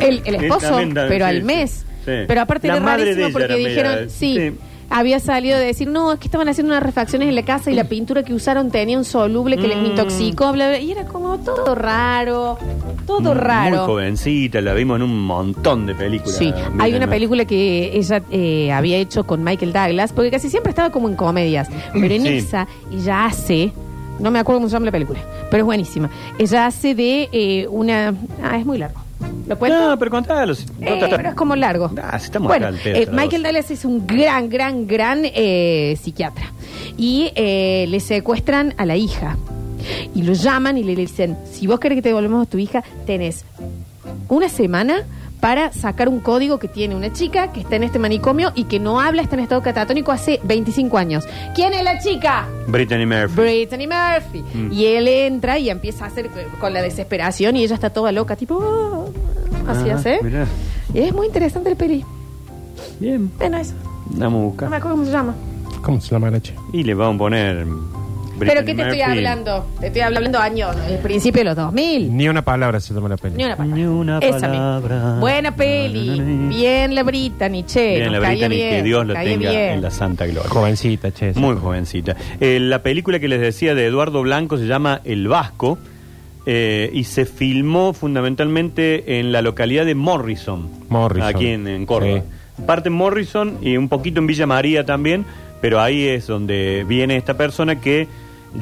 el, 0.01 0.23
el 0.25 0.35
esposo, 0.37 0.81
pero 0.95 1.09
sí, 1.09 1.23
al 1.23 1.37
sí. 1.39 1.43
mes. 1.43 1.87
Sí. 2.05 2.13
Pero 2.27 2.41
aparte 2.41 2.69
La 2.69 2.81
madre 2.81 3.15
de 3.15 3.23
rarísimo 3.23 3.27
ella 3.27 3.33
porque 3.33 3.45
era 3.61 3.69
dijeron, 3.69 3.95
media- 3.95 4.09
sí, 4.09 4.37
sí. 4.37 4.59
Había 4.93 5.19
salido 5.21 5.59
de 5.59 5.65
decir, 5.67 5.89
no, 5.89 6.13
es 6.13 6.19
que 6.19 6.27
estaban 6.27 6.49
haciendo 6.49 6.73
unas 6.73 6.83
refacciones 6.83 7.29
en 7.29 7.35
la 7.35 7.45
casa 7.45 7.71
y 7.71 7.75
la 7.75 7.85
pintura 7.85 8.23
que 8.23 8.35
usaron 8.35 8.71
tenía 8.71 8.99
un 8.99 9.05
soluble 9.05 9.57
que 9.57 9.67
les 9.69 9.79
Mm. 9.79 9.87
intoxicó, 9.87 10.53
bla, 10.53 10.69
bla, 10.69 10.79
y 10.79 10.93
era 10.93 11.05
como 11.07 11.39
todo 11.39 11.75
raro, 11.75 12.59
todo 13.07 13.35
raro. 13.35 13.77
Muy 13.79 13.87
jovencita, 13.87 14.61
la 14.61 14.75
vimos 14.75 14.97
en 14.97 15.03
un 15.03 15.25
montón 15.25 15.87
de 15.87 15.95
películas. 15.95 16.37
Sí, 16.37 16.53
hay 16.79 16.95
una 16.95 17.09
película 17.09 17.45
que 17.45 17.97
ella 17.97 18.23
eh, 18.31 18.71
había 18.73 18.99
hecho 18.99 19.25
con 19.25 19.43
Michael 19.43 19.73
Douglas, 19.73 20.13
porque 20.13 20.31
casi 20.31 20.49
siempre 20.51 20.71
estaba 20.71 20.91
como 20.91 21.09
en 21.09 21.17
comedias, 21.17 21.69
pero 21.93 22.15
en 22.15 22.23
Sí. 22.23 22.29
esa 22.29 22.69
ella 22.93 23.25
hace, 23.27 23.73
no 24.21 24.31
me 24.31 24.39
acuerdo 24.39 24.59
cómo 24.61 24.69
se 24.69 24.75
llama 24.75 24.87
la 24.87 24.93
película, 24.93 25.19
pero 25.51 25.63
es 25.63 25.67
buenísima. 25.67 26.11
Ella 26.39 26.67
hace 26.67 26.95
de 26.95 27.29
eh, 27.33 27.67
una, 27.71 28.15
ah, 28.43 28.59
es 28.59 28.65
muy 28.67 28.79
largo. 28.79 29.01
¿Lo? 29.47 29.57
No, 29.91 29.99
pero 29.99 30.11
contalo. 30.11 30.55
si- 30.55 30.65
Eh, 30.81 30.99
pero 31.11 31.29
es 31.31 31.35
como 31.35 31.55
largo. 31.57 31.91
Ah, 32.03 32.19
si 32.19 32.27
estamos 32.27 32.49
bueno, 32.49 32.67
acá 32.69 32.77
al 32.77 32.83
pedo, 32.83 32.97
eh, 32.97 33.09
Michael. 33.13 33.43
Douglas 33.43 33.71
es 33.71 33.85
un 33.85 34.07
gran, 34.07 34.49
gran, 34.49 34.87
gran 34.87 35.23
eh, 35.25 35.97
psiquiatra. 36.03 36.47
Y 36.97 37.33
eh, 37.35 37.87
le 37.89 38.01
secuestran 38.01 38.75
a 38.77 38.87
la 38.87 38.97
hija. 38.97 39.37
Y 40.15 40.23
lo 40.23 40.33
llaman 40.33 40.79
y 40.79 40.85
le 40.85 40.95
dicen, 40.95 41.37
si 41.51 41.67
vos 41.67 41.81
querés 41.81 41.97
que 41.97 42.03
te 42.03 42.09
devolvamos 42.11 42.47
a 42.47 42.51
tu 42.51 42.59
hija, 42.59 42.85
tenés 43.05 43.45
una 44.29 44.49
semana 44.49 45.03
para 45.41 45.73
sacar 45.73 46.09
un 46.09 46.21
código 46.21 46.61
que 46.61 46.69
tiene 46.69 46.95
una 46.95 47.13
chica 47.13 47.51
que 47.51 47.59
está 47.61 47.75
en 47.75 47.83
este 47.83 47.99
manicomio 47.99 48.53
y 48.55 48.65
que 48.65 48.79
no 48.79 49.01
habla, 49.01 49.23
está 49.23 49.35
en 49.35 49.41
estado 49.43 49.61
catatónico 49.61 50.13
hace 50.13 50.39
25 50.45 50.97
años. 50.99 51.25
¿Quién 51.57 51.73
es 51.73 51.83
la 51.83 51.99
chica? 51.99 52.47
Brittany 52.69 53.07
Murphy. 53.07 53.35
Brittany 53.35 53.89
Murphy. 53.89 54.45
Mm. 54.57 54.73
Y 54.73 54.87
él 54.87 55.09
entra 55.09 55.59
y 55.59 55.69
empieza 55.69 56.05
a 56.05 56.09
hacer 56.09 56.31
con 56.61 56.73
la 56.73 56.81
desesperación 56.81 57.57
y 57.57 57.65
ella 57.65 57.75
está 57.75 57.91
toda 57.91 58.13
loca, 58.13 58.37
tipo, 58.37 58.55
"Oh", 58.55 59.02
así 59.69 59.91
Ah, 59.91 59.95
hace. 59.97 60.19
mirá. 60.23 60.47
Y 60.95 60.99
es 61.01 61.13
muy 61.15 61.27
interesante 61.27 61.71
el 61.71 61.77
peli. 61.77 62.05
Bien, 63.01 63.31
Bueno, 63.39 63.57
eso. 63.59 63.75
vamos 64.11 64.17
a 64.17 64.19
No 64.19 64.31
me 64.31 64.45
buscar. 64.47 64.67
acuerdo 64.75 64.91
cómo 64.91 65.05
se 65.05 65.13
llama. 65.13 65.35
¿Cómo 65.83 66.01
se 66.01 66.11
llama 66.11 66.31
la 66.31 66.41
che? 66.41 66.55
Y 66.73 66.83
le 66.85 66.95
vamos 66.95 67.17
a 67.17 67.19
poner. 67.19 67.67
¿Pero 68.39 68.55
Brittany 68.63 68.67
qué 68.67 68.75
te 68.75 68.83
estoy 68.83 68.99
Murphy. 68.99 69.19
hablando? 69.19 69.67
Te 69.79 69.87
estoy 69.89 70.03
hablando 70.03 70.39
años, 70.39 70.75
el 70.89 70.99
principio 70.99 71.41
de 71.41 71.45
los 71.45 71.57
2000. 71.57 72.17
Ni 72.17 72.29
una 72.29 72.43
palabra 72.43 72.81
se 72.81 72.93
llama 72.93 73.09
la 73.11 73.17
peli. 73.17 73.37
Ni 73.37 73.45
una 73.45 73.57
palabra. 73.57 73.77
Ni 73.77 73.87
una 73.87 74.19
Esa 74.19 74.49
misma. 74.49 74.81
palabra. 74.83 75.17
Buena 75.21 75.55
peli. 75.55 76.49
Bien 76.49 76.95
la 76.95 77.03
Brittany, 77.05 77.63
che. 77.65 77.97
Bien, 77.97 78.05
nos 78.05 78.13
la 78.15 78.21
caía 78.21 78.49
Brittany, 78.49 78.55
bien, 78.57 78.77
que 78.77 78.83
Dios 78.83 78.99
nos 79.01 79.09
lo 79.09 79.15
caía 79.15 79.31
tenga 79.39 79.51
bien. 79.51 79.63
en 79.75 79.83
la 79.83 79.91
santa 79.91 80.27
gloria. 80.27 80.51
Jovencita, 80.51 81.13
che. 81.13 81.33
Muy 81.35 81.57
jovencita. 81.57 82.17
Eh, 82.41 82.59
la 82.61 82.83
película 82.83 83.21
que 83.21 83.29
les 83.29 83.41
decía 83.41 83.75
de 83.77 83.87
Eduardo 83.87 84.23
Blanco 84.23 84.57
se 84.59 84.67
llama 84.67 85.01
El 85.05 85.29
Vasco 85.29 85.79
eh, 86.47 86.91
y 86.93 87.05
se 87.05 87.25
filmó 87.25 87.93
fundamentalmente 87.93 89.19
en 89.21 89.33
la 89.33 89.43
localidad 89.43 89.87
de 89.87 89.95
Morrison, 89.95 90.69
Morrison. 90.89 91.29
aquí 91.29 91.47
en, 91.49 91.67
en 91.69 91.87
Córdoba. 91.87 92.23
Parte 92.67 92.89
en 92.89 92.95
Morrison 92.95 93.59
y 93.63 93.77
un 93.77 93.89
poquito 93.89 94.21
en 94.21 94.27
Villa 94.27 94.47
María 94.47 94.85
también, 94.85 95.25
pero 95.61 95.81
ahí 95.81 96.07
es 96.07 96.27
donde 96.27 96.85
viene 96.87 97.17
esta 97.17 97.35
persona 97.37 97.81
que 97.81 98.09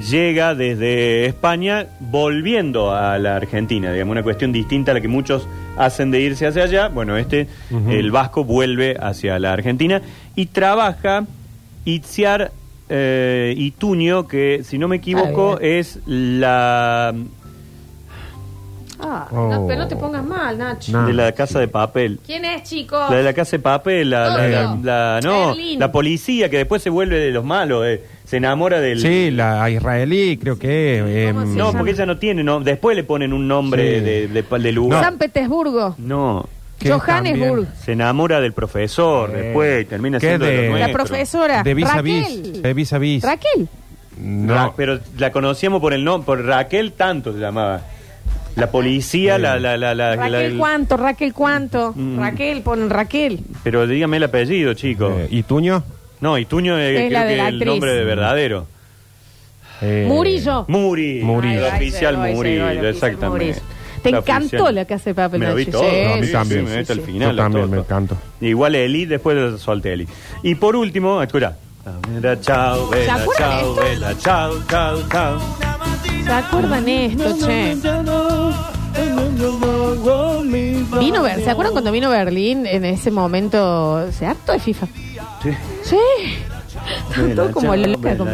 llega 0.09 0.55
desde 0.55 1.27
España 1.27 1.87
volviendo 1.99 2.95
a 2.95 3.19
la 3.19 3.37
Argentina, 3.37 3.93
digamos, 3.93 4.13
una 4.13 4.23
cuestión 4.23 4.53
distinta 4.53 4.93
a 4.93 4.95
la 4.95 5.01
que 5.01 5.09
muchos 5.09 5.49
hacen 5.77 6.11
de 6.11 6.21
irse 6.21 6.47
hacia 6.47 6.65
allá. 6.65 6.89
Bueno, 6.89 7.17
este, 7.17 7.49
el 7.89 8.11
vasco 8.11 8.45
vuelve 8.45 8.97
hacia 9.01 9.39
la 9.39 9.53
Argentina 9.53 10.01
y 10.37 10.47
trabaja 10.47 11.25
Itziar 11.85 12.53
eh, 12.89 13.55
Ituño, 13.57 14.29
que 14.29 14.63
si 14.65 14.79
no 14.79 14.89
me 14.89 14.97
equivoco 14.97 15.55
Ah, 15.61 15.65
es 15.65 15.99
la 16.07 17.15
Ah, 19.03 19.29
Oh. 19.33 19.49
no, 19.51 19.67
pero 19.67 19.81
no 19.81 19.89
te 19.89 19.97
pongas 19.97 20.25
mal, 20.25 20.59
Nacho. 20.59 20.93
No. 20.93 21.07
de 21.07 21.13
la 21.13 21.33
casa 21.33 21.59
de 21.61 21.69
papel. 21.69 22.19
¿Quién 22.25 22.45
es, 22.45 22.63
chico? 22.65 22.97
La 23.11 23.17
de 23.17 23.23
la 23.23 23.33
casa 23.33 23.53
de 23.53 23.59
papel, 23.61 24.11
la, 24.11 24.29
la, 24.29 24.49
la- 24.49 24.71
Obvio. 24.73 24.85
la- 24.85 25.21
no, 25.23 25.47
Berlín. 25.49 25.79
la 25.81 25.91
policía 25.93 26.49
que 26.51 26.59
después 26.59 26.83
se 26.83 26.91
vuelve 26.91 27.19
de 27.19 27.31
los 27.31 27.45
malos, 27.45 27.85
eh, 27.87 28.03
se 28.25 28.37
enamora 28.37 28.81
del... 28.81 29.01
Sí, 29.01 29.31
la 29.31 29.69
israelí, 29.71 30.37
creo 30.37 30.59
que. 30.59 31.31
¿Cómo 31.33 31.47
se 31.47 31.53
No, 31.57 31.67
llama? 31.67 31.79
porque 31.79 31.93
ella 31.93 32.07
no 32.07 32.19
tiene, 32.19 32.43
no, 32.45 32.61
después 32.61 32.97
le 32.97 33.05
ponen 33.05 33.33
un 33.33 33.49
nombre 33.49 33.99
Sí. 33.99 34.05
de, 34.05 34.29
de, 34.29 34.59
de 34.59 34.73
lugar. 34.73 35.03
San 35.05 35.19
Petersburgo. 35.19 35.95
No, 35.99 36.47
que 36.79 36.91
Johannesburg. 36.91 37.65
también- 37.67 37.69
se 37.85 37.93
enamora 37.93 38.41
del 38.41 38.53
profesor, 38.53 39.31
Eh, 39.35 39.43
después 39.43 39.89
termina 39.89 40.19
¿qué 40.19 40.29
siendo 40.29 40.47
de, 40.47 40.53
de- 40.53 40.57
los 40.69 40.79
La 40.79 40.87
nuestros. 40.87 41.09
profesora. 41.09 41.63
De 41.63 41.75
vis 41.75 41.87
a 41.87 42.03
vis. 42.03 42.23
Raquel. 42.29 42.63
De 42.63 42.75
vis 42.75 42.93
a 42.93 42.99
vis. 42.99 43.23
Raquel. 43.25 43.69
No. 44.19 44.55
Ra- 44.55 44.73
pero 44.77 44.99
la 45.19 45.33
conocíamos 45.33 45.81
por 45.81 45.93
el 45.95 46.05
nombre, 46.05 46.27
por 46.27 46.45
Raquel 46.45 46.93
tanto 46.93 47.33
se 47.33 47.39
llamaba. 47.39 47.81
La 48.57 48.71
policía, 48.71 49.37
Sí. 49.37 49.43
la, 49.43 49.59
la, 49.59 49.77
la, 49.77 49.95
la- 49.95 50.17
Raquel 50.17 50.33
la- 50.33 50.45
el- 50.45 50.59
cuánto, 50.59 50.97
Raquel 50.97 51.33
cuánto. 51.33 51.93
Mm. 51.97 52.19
Raquel, 52.19 52.63
ponen 52.63 52.91
Raquel. 52.91 53.41
Pero 53.63 53.87
dígame 53.87 54.17
el 54.19 54.25
apellido, 54.25 54.75
chico. 54.75 55.11
Eh, 55.19 55.29
¿Y 55.31 55.43
Tuño? 55.45 55.83
no, 56.21 56.37
y 56.37 56.45
Tuño 56.47 56.77
es, 56.79 56.99
Es 57.01 57.13
la 57.13 57.21
creo 57.21 57.29
de 57.29 57.35
que 57.35 57.37
la 57.37 57.49
el 57.49 57.55
actriz. 57.55 57.67
nombre 57.69 57.93
de 57.95 58.05
verdadero. 58.05 58.67
Eh, 59.83 60.05
Murillo. 60.09 60.65
Muri. 60.69 61.21
Murillo. 61.23 61.59
El 61.67 61.73
Ahí 61.73 61.89
oficial 61.89 62.15
llegó, 62.15 62.23
ahí 62.25 62.35
Murillo, 62.35 62.55
llegó 62.57 62.71
el 62.71 62.79
oficial 62.91 63.11
exactamente. 63.13 63.47
Murillo. 63.47 63.67
Te 64.03 64.11
La 64.13 64.19
encantó 64.19 64.57
oficial. 64.57 64.75
la 64.75 64.85
casa 64.87 65.05
de 65.11 65.15
papel, 65.15 65.41
Me 65.41 65.47
lo 65.47 65.55
vi 65.55 65.67
Nacho, 65.67 65.79
todo. 65.79 65.91
sí, 65.91 65.97
No, 66.05 66.13
a 66.13 66.17
mí 66.17 66.27
sí, 66.27 66.33
también. 66.33 66.61
sí, 66.61 66.73
me 66.75 66.85
sí, 66.85 66.93
al 66.93 66.99
sí. 66.99 67.05
final. 67.05 67.31
Yo 67.31 67.43
también 67.43 67.63
todo, 67.63 67.71
me 67.71 67.77
todo. 67.77 67.85
encanto. 67.87 68.17
Igual 68.41 68.75
Eli, 68.75 69.07
después 69.07 69.61
solté 69.61 69.93
Eli. 69.93 70.09
Y 70.43 70.55
por 70.55 70.77
último, 70.77 71.23
escucha. 71.23 71.57
Vela, 72.09 72.39
chao, 72.41 72.89
vela, 72.91 73.15
acuerdan 73.15 73.51
chao, 73.51 73.71
esto? 73.71 73.83
vela, 73.85 74.19
chao, 74.19 74.53
chao, 74.69 75.03
chao. 75.11 75.41
¿Se 76.25 76.31
acuerdan 76.33 76.89
esto, 76.89 77.37
che? 77.47 77.77
Vino 81.01 81.23
Ber- 81.23 81.43
¿Se 81.43 81.51
acuerdan 81.51 81.73
cuando 81.73 81.93
vino 81.93 82.11
Berlín 82.11 82.67
en 82.67 82.85
ese 82.85 83.11
momento? 83.11 84.11
Se 84.13 84.27
harto 84.27 84.53
de 84.53 84.59
FIFA. 84.59 84.87
Sí. 85.43 85.51
Sí. 85.83 85.97
Todo 87.35 87.51
como 87.53 87.75
loca 87.77 88.17
con. 88.17 88.29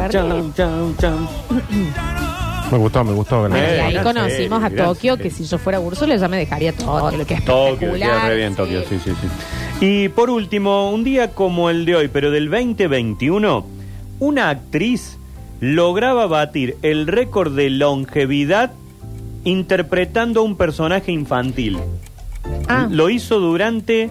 Me 2.70 2.78
gustó, 2.78 3.04
me 3.04 3.12
gustó. 3.12 3.40
Bueno, 3.40 3.56
y 3.56 3.60
ahí 3.60 3.96
conocimos 4.02 4.60
serie, 4.62 4.82
a 4.82 4.86
Tokio, 4.86 5.16
que 5.16 5.30
si 5.30 5.44
yo 5.44 5.56
fuera 5.58 5.78
Úrsula 5.78 6.16
ya 6.16 6.26
me 6.28 6.36
dejaría 6.38 6.72
todo 6.72 7.12
lo 7.12 7.24
que 7.24 7.34
es 7.34 7.44
Tokio, 7.44 7.72
espectacular. 7.74 8.10
queda 8.10 8.28
re 8.28 8.36
bien 8.36 8.56
Tokio, 8.56 8.80
sí, 8.88 8.98
sí, 9.04 9.12
sí. 9.20 9.28
Y 9.86 10.08
por 10.08 10.30
último, 10.30 10.90
un 10.90 11.04
día 11.04 11.32
como 11.32 11.70
el 11.70 11.84
de 11.84 11.94
hoy, 11.96 12.08
pero 12.08 12.30
del 12.32 12.50
2021, 12.50 13.64
una 14.18 14.48
actriz 14.50 15.16
lograba 15.60 16.26
batir 16.26 16.76
el 16.82 17.06
récord 17.06 17.54
de 17.54 17.70
longevidad 17.70 18.72
interpretando 19.46 20.40
a 20.40 20.42
un 20.42 20.56
personaje 20.56 21.12
infantil. 21.12 21.78
Ah, 22.68 22.88
Lo 22.90 23.08
hizo 23.10 23.38
durante, 23.38 24.10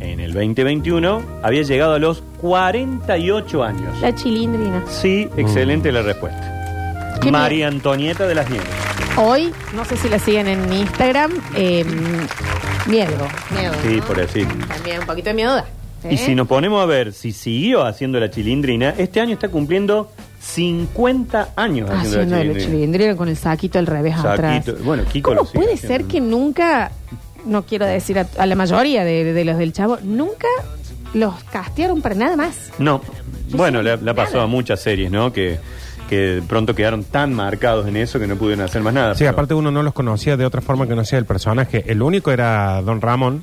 en 0.00 0.20
el 0.20 0.32
2021, 0.34 1.22
había 1.42 1.62
llegado 1.62 1.94
a 1.94 1.98
los 1.98 2.22
48 2.40 3.64
años. 3.64 4.00
la 4.00 4.14
chilindrina. 4.14 4.84
Sí, 4.86 5.28
excelente 5.36 5.90
la 5.90 6.02
respuesta. 6.02 7.16
¿Qué 7.20 7.32
María 7.32 7.68
Antonieta 7.68 8.26
de 8.26 8.34
las 8.34 8.50
Nieves. 8.50 8.68
Hoy, 9.16 9.52
no 9.74 9.84
sé 9.86 9.96
si 9.96 10.08
la 10.10 10.18
siguen 10.18 10.48
en 10.48 10.70
Instagram, 10.70 11.32
eh, 11.56 11.84
miedo. 12.86 13.26
Miedo. 13.50 13.72
Sí, 13.82 13.96
¿no? 13.96 14.04
por 14.04 14.20
así. 14.20 14.44
También 14.68 15.00
un 15.00 15.06
poquito 15.06 15.30
de 15.30 15.34
miedo 15.34 15.54
da. 15.54 15.64
Y 16.10 16.16
¿eh? 16.16 16.18
si 16.18 16.34
nos 16.34 16.46
ponemos 16.46 16.82
a 16.82 16.86
ver 16.86 17.14
si 17.14 17.32
siguió 17.32 17.84
haciendo 17.86 18.20
la 18.20 18.30
chilindrina, 18.30 18.94
este 18.98 19.20
año 19.20 19.32
está 19.32 19.48
cumpliendo 19.48 20.10
50 20.44 21.50
años 21.56 21.90
haciendo, 21.90 22.08
Haciendo 22.08 22.36
la 22.36 22.36
la 22.36 22.42
chilindrina. 22.52 22.70
chilindrina 22.76 23.16
con 23.16 23.28
el 23.28 23.36
saquito 23.36 23.78
al 23.78 23.86
revés 23.86 24.16
atrás. 24.16 24.64
Saquito. 24.64 24.84
Bueno, 24.84 25.04
Kiko 25.04 25.30
¿Cómo 25.30 25.40
lo 25.40 25.46
sigue 25.46 25.58
puede 25.58 25.74
haciendo. 25.74 25.96
ser 25.98 26.04
que 26.06 26.20
nunca, 26.20 26.90
no 27.46 27.62
quiero 27.64 27.86
decir 27.86 28.18
a, 28.18 28.26
a 28.38 28.46
la 28.46 28.54
mayoría 28.54 29.04
de, 29.04 29.32
de 29.32 29.44
los 29.44 29.58
del 29.58 29.72
chavo, 29.72 29.98
nunca 30.02 30.46
los 31.12 31.34
castearon 31.44 32.02
para 32.02 32.14
nada 32.14 32.36
más? 32.36 32.70
No. 32.78 33.00
Bueno, 33.50 33.82
le, 33.82 33.96
sé 33.96 34.02
le 34.04 34.10
ha 34.10 34.14
pasado 34.14 34.42
a 34.42 34.46
muchas 34.46 34.80
series, 34.80 35.10
¿no? 35.10 35.32
Que, 35.32 35.58
que 36.08 36.16
de 36.16 36.42
pronto 36.42 36.74
quedaron 36.74 37.04
tan 37.04 37.32
marcados 37.32 37.86
en 37.86 37.96
eso 37.96 38.18
que 38.18 38.26
no 38.26 38.36
pudieron 38.36 38.64
hacer 38.64 38.82
más 38.82 38.94
nada. 38.94 39.14
Sí, 39.14 39.20
pero- 39.20 39.30
aparte 39.30 39.54
uno 39.54 39.70
no 39.70 39.82
los 39.82 39.94
conocía 39.94 40.36
de 40.36 40.44
otra 40.44 40.60
forma 40.60 40.86
que 40.86 40.94
no 40.94 41.04
sea 41.04 41.18
el 41.18 41.24
personaje. 41.24 41.84
El 41.86 42.02
único 42.02 42.30
era 42.30 42.82
Don 42.82 43.00
Ramón, 43.00 43.42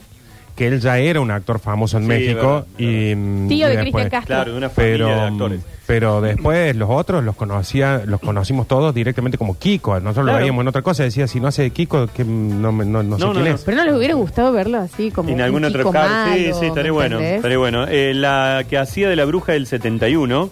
que 0.62 0.68
él 0.68 0.80
ya 0.80 1.00
era 1.00 1.20
un 1.20 1.32
actor 1.32 1.58
famoso 1.58 1.98
en 1.98 2.04
Sí, 2.04 2.10
México. 2.10 2.42
verdad, 2.42 2.66
y, 2.78 3.16
mm, 3.16 3.48
Tío 3.48 3.58
y 3.68 3.72
de 3.72 3.78
después- 3.78 3.82
Cristian 3.82 4.10
Castro. 4.12 4.28
Claro, 4.36 4.52
de 4.52 4.58
una 4.60 4.70
familia 4.70 4.94
Pero, 4.98 5.08
de 5.08 5.22
actores. 5.22 5.62
pero 5.88 6.22
después 6.22 6.76
los 6.76 6.90
otros 6.92 7.24
los 7.24 7.36
conocía, 7.36 8.04
los 8.06 8.20
conocimos 8.20 8.68
todos 8.68 8.94
directamente 8.94 9.40
como 9.40 9.58
Kiko. 9.58 10.00
Nosotros 10.00 10.18
lo 10.18 10.32
Claro. 10.34 10.40
veíamos 10.40 10.62
en 10.62 10.68
otra 10.68 10.84
cosa. 10.84 11.02
Decía, 11.02 11.26
si 11.28 11.40
no 11.40 11.48
hace 11.48 11.64
de 11.64 11.72
Kiko, 11.72 12.06
que 12.08 12.24
no, 12.24 12.72
me- 12.72 12.86
no, 12.86 13.02
no 13.02 13.18
sé 13.18 13.22
No, 13.22 13.34
no, 13.34 13.40
quién 13.40 13.50
no. 13.50 13.56
es. 13.56 13.62
Pero 13.64 13.78
no 13.78 13.86
les 13.86 13.96
hubiera 13.96 14.14
gustado 14.14 14.52
verlo 14.52 14.78
así 14.78 15.10
como 15.10 15.30
En 15.30 15.36
un 15.36 15.42
algún 15.42 15.66
otro 15.66 15.80
chico 15.82 15.92
caso. 15.92 16.08
Sí, 16.36 16.42
malo, 16.46 16.60
sí, 16.60 16.66
estaría 16.68 16.84
¿me 16.84 16.92
bueno. 16.92 17.16
entendés? 17.16 17.36
Estaría 17.38 17.58
bueno. 17.58 17.88
Eh, 17.88 18.14
la 18.14 18.64
que 18.70 18.78
hacía 18.78 19.10
de 19.10 19.16
la 19.16 19.26
bruja 19.26 19.54
del 19.54 19.66
71, 19.66 20.52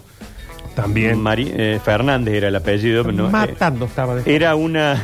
También. 0.74 1.20
Mari- 1.20 1.52
eh, 1.54 1.78
Fernández 1.84 2.34
era 2.34 2.48
el 2.48 2.56
apellido. 2.56 3.02
pero 3.04 3.16
no, 3.16 3.26
eh, 3.28 3.30
Matando 3.30 3.84
estaba 3.86 4.14
de... 4.16 4.34
era 4.34 4.54
una, 4.54 5.00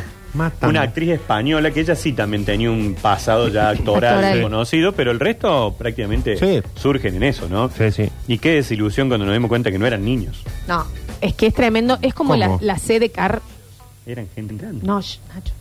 Una 0.62 0.82
actriz 0.82 1.10
española 1.10 1.70
que 1.70 1.80
ella 1.80 1.94
sí 1.94 2.12
también 2.12 2.44
tenía 2.44 2.70
un 2.70 2.94
pasado 3.00 3.48
ya 3.48 3.68
actoral 3.70 4.14
Actoral. 4.24 4.42
conocido, 4.42 4.92
pero 4.92 5.10
el 5.10 5.20
resto 5.20 5.74
prácticamente 5.78 6.36
Sí. 6.36 6.62
surgen 6.74 7.16
en 7.16 7.22
eso, 7.22 7.48
¿no? 7.48 7.68
Sí, 7.70 7.90
sí. 7.90 8.10
Y 8.28 8.38
qué 8.38 8.50
desilusión 8.54 9.08
cuando 9.08 9.26
nos 9.26 9.34
dimos 9.34 9.48
cuenta 9.48 9.70
que 9.70 9.78
no 9.78 9.86
eran 9.86 10.04
niños, 10.04 10.42
No, 10.68 10.84
es 11.20 11.34
que 11.34 11.46
es 11.48 11.54
tremendo. 11.54 11.98
Es 12.02 12.14
como 12.14 12.36
la, 12.36 12.46
¿Cómo? 12.46 12.58
la 12.62 12.78
C 12.78 12.98
de 13.00 13.10
Car. 13.10 13.40
eran 14.06 14.26
gente 14.34 14.54
grande. 14.56 14.86
No, 14.86 14.98
sh- 15.00 15.18
Nacho. 15.34 15.52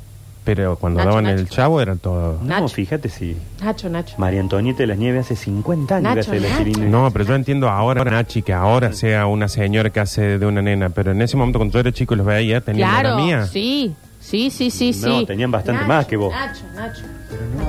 Pero 0.43 0.75
cuando 0.75 0.99
Nacho, 0.99 1.09
daban 1.09 1.23
Nacho. 1.23 1.39
el 1.41 1.49
chavo 1.49 1.81
eran 1.81 1.97
todos... 1.97 2.39
No, 2.43 2.47
Nacho. 2.47 2.67
fíjate 2.67 3.09
si 3.09 3.35
Nacho, 3.63 3.89
Nacho. 3.89 4.13
María 4.19 4.41
Antonieta 4.41 4.79
de 4.83 4.87
las 4.87 4.97
Nieves 4.99 5.25
hace 5.25 5.35
50 5.35 5.95
años 5.95 6.15
Nacho, 6.15 6.29
que 6.29 6.37
hace 6.37 6.39
la 6.39 6.49
Nacho. 6.49 6.63
chilindrina. 6.65 6.89
No, 6.91 7.09
pero 7.11 7.25
yo 7.25 7.33
entiendo 7.33 7.67
ahora, 7.67 8.03
Nachi, 8.03 8.43
que 8.43 8.53
ahora 8.53 8.93
sea 8.93 9.25
una 9.25 9.47
señora 9.47 9.89
que 9.89 9.99
hace 10.01 10.37
de 10.37 10.45
una 10.45 10.61
nena, 10.61 10.89
pero 10.91 11.13
en 11.13 11.21
ese 11.23 11.35
momento 11.35 11.57
cuando 11.57 11.73
yo 11.73 11.79
era 11.79 11.91
chico 11.91 12.13
y 12.13 12.17
los 12.17 12.27
veía, 12.27 12.61
tenía 12.61 12.87
Claro, 12.87 13.09
la 13.09 13.15
mía. 13.23 13.45
sí. 13.47 13.95
Sí, 14.25 14.49
sí, 14.49 14.71
sí, 14.71 14.91
No, 15.05 15.19
sí. 15.19 15.25
tenían 15.27 15.51
bastante 15.51 15.81
Nacho, 15.81 15.87
más 15.87 16.05
que 16.07 16.17
vos. 16.17 16.33
Nacho, 16.33 16.63
Nacho. 16.73 17.03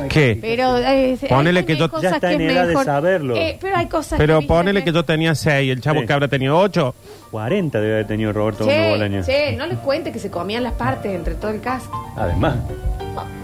¿Qué? 0.08 0.38
Pero 0.40 0.78
eh, 0.78 1.18
Ponele 1.28 1.60
hay- 1.60 1.66
que 1.66 1.72
hay 1.74 1.78
yo- 1.78 2.00
Ya 2.00 2.10
está 2.12 2.32
en 2.32 2.40
edad 2.40 2.62
de 2.62 2.68
mejor. 2.68 2.84
saberlo. 2.86 3.36
Eh, 3.36 3.58
pero 3.60 3.76
hay 3.76 3.86
cosas 3.86 4.18
Pero 4.18 4.40
que 4.40 4.46
ponele 4.46 4.82
que 4.82 4.90
yo 4.92 5.04
tenía 5.04 5.34
seis 5.34 5.68
y 5.68 5.70
el 5.70 5.82
chavo 5.82 6.00
Sí. 6.00 6.06
que 6.06 6.12
habrá 6.14 6.28
tenido 6.28 6.58
ocho. 6.58 6.94
40 7.30 7.78
debe 7.80 7.92
haber 7.94 8.06
tenido 8.06 8.32
Roberto 8.32 8.64
Gómez 8.64 8.78
Che, 8.78 8.90
Bolaño. 8.90 9.22
che, 9.24 9.52
no 9.56 9.66
les 9.66 9.78
cuente 9.80 10.12
que 10.12 10.18
se 10.18 10.30
comían 10.30 10.62
las 10.62 10.72
partes 10.72 11.14
entre 11.14 11.34
todo 11.34 11.50
el 11.50 11.60
cast. 11.60 11.86
Además, 12.16 12.56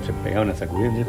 se 0.07 0.13
pegaban 0.25 0.49
a 0.49 0.55
sacudir. 0.55 1.05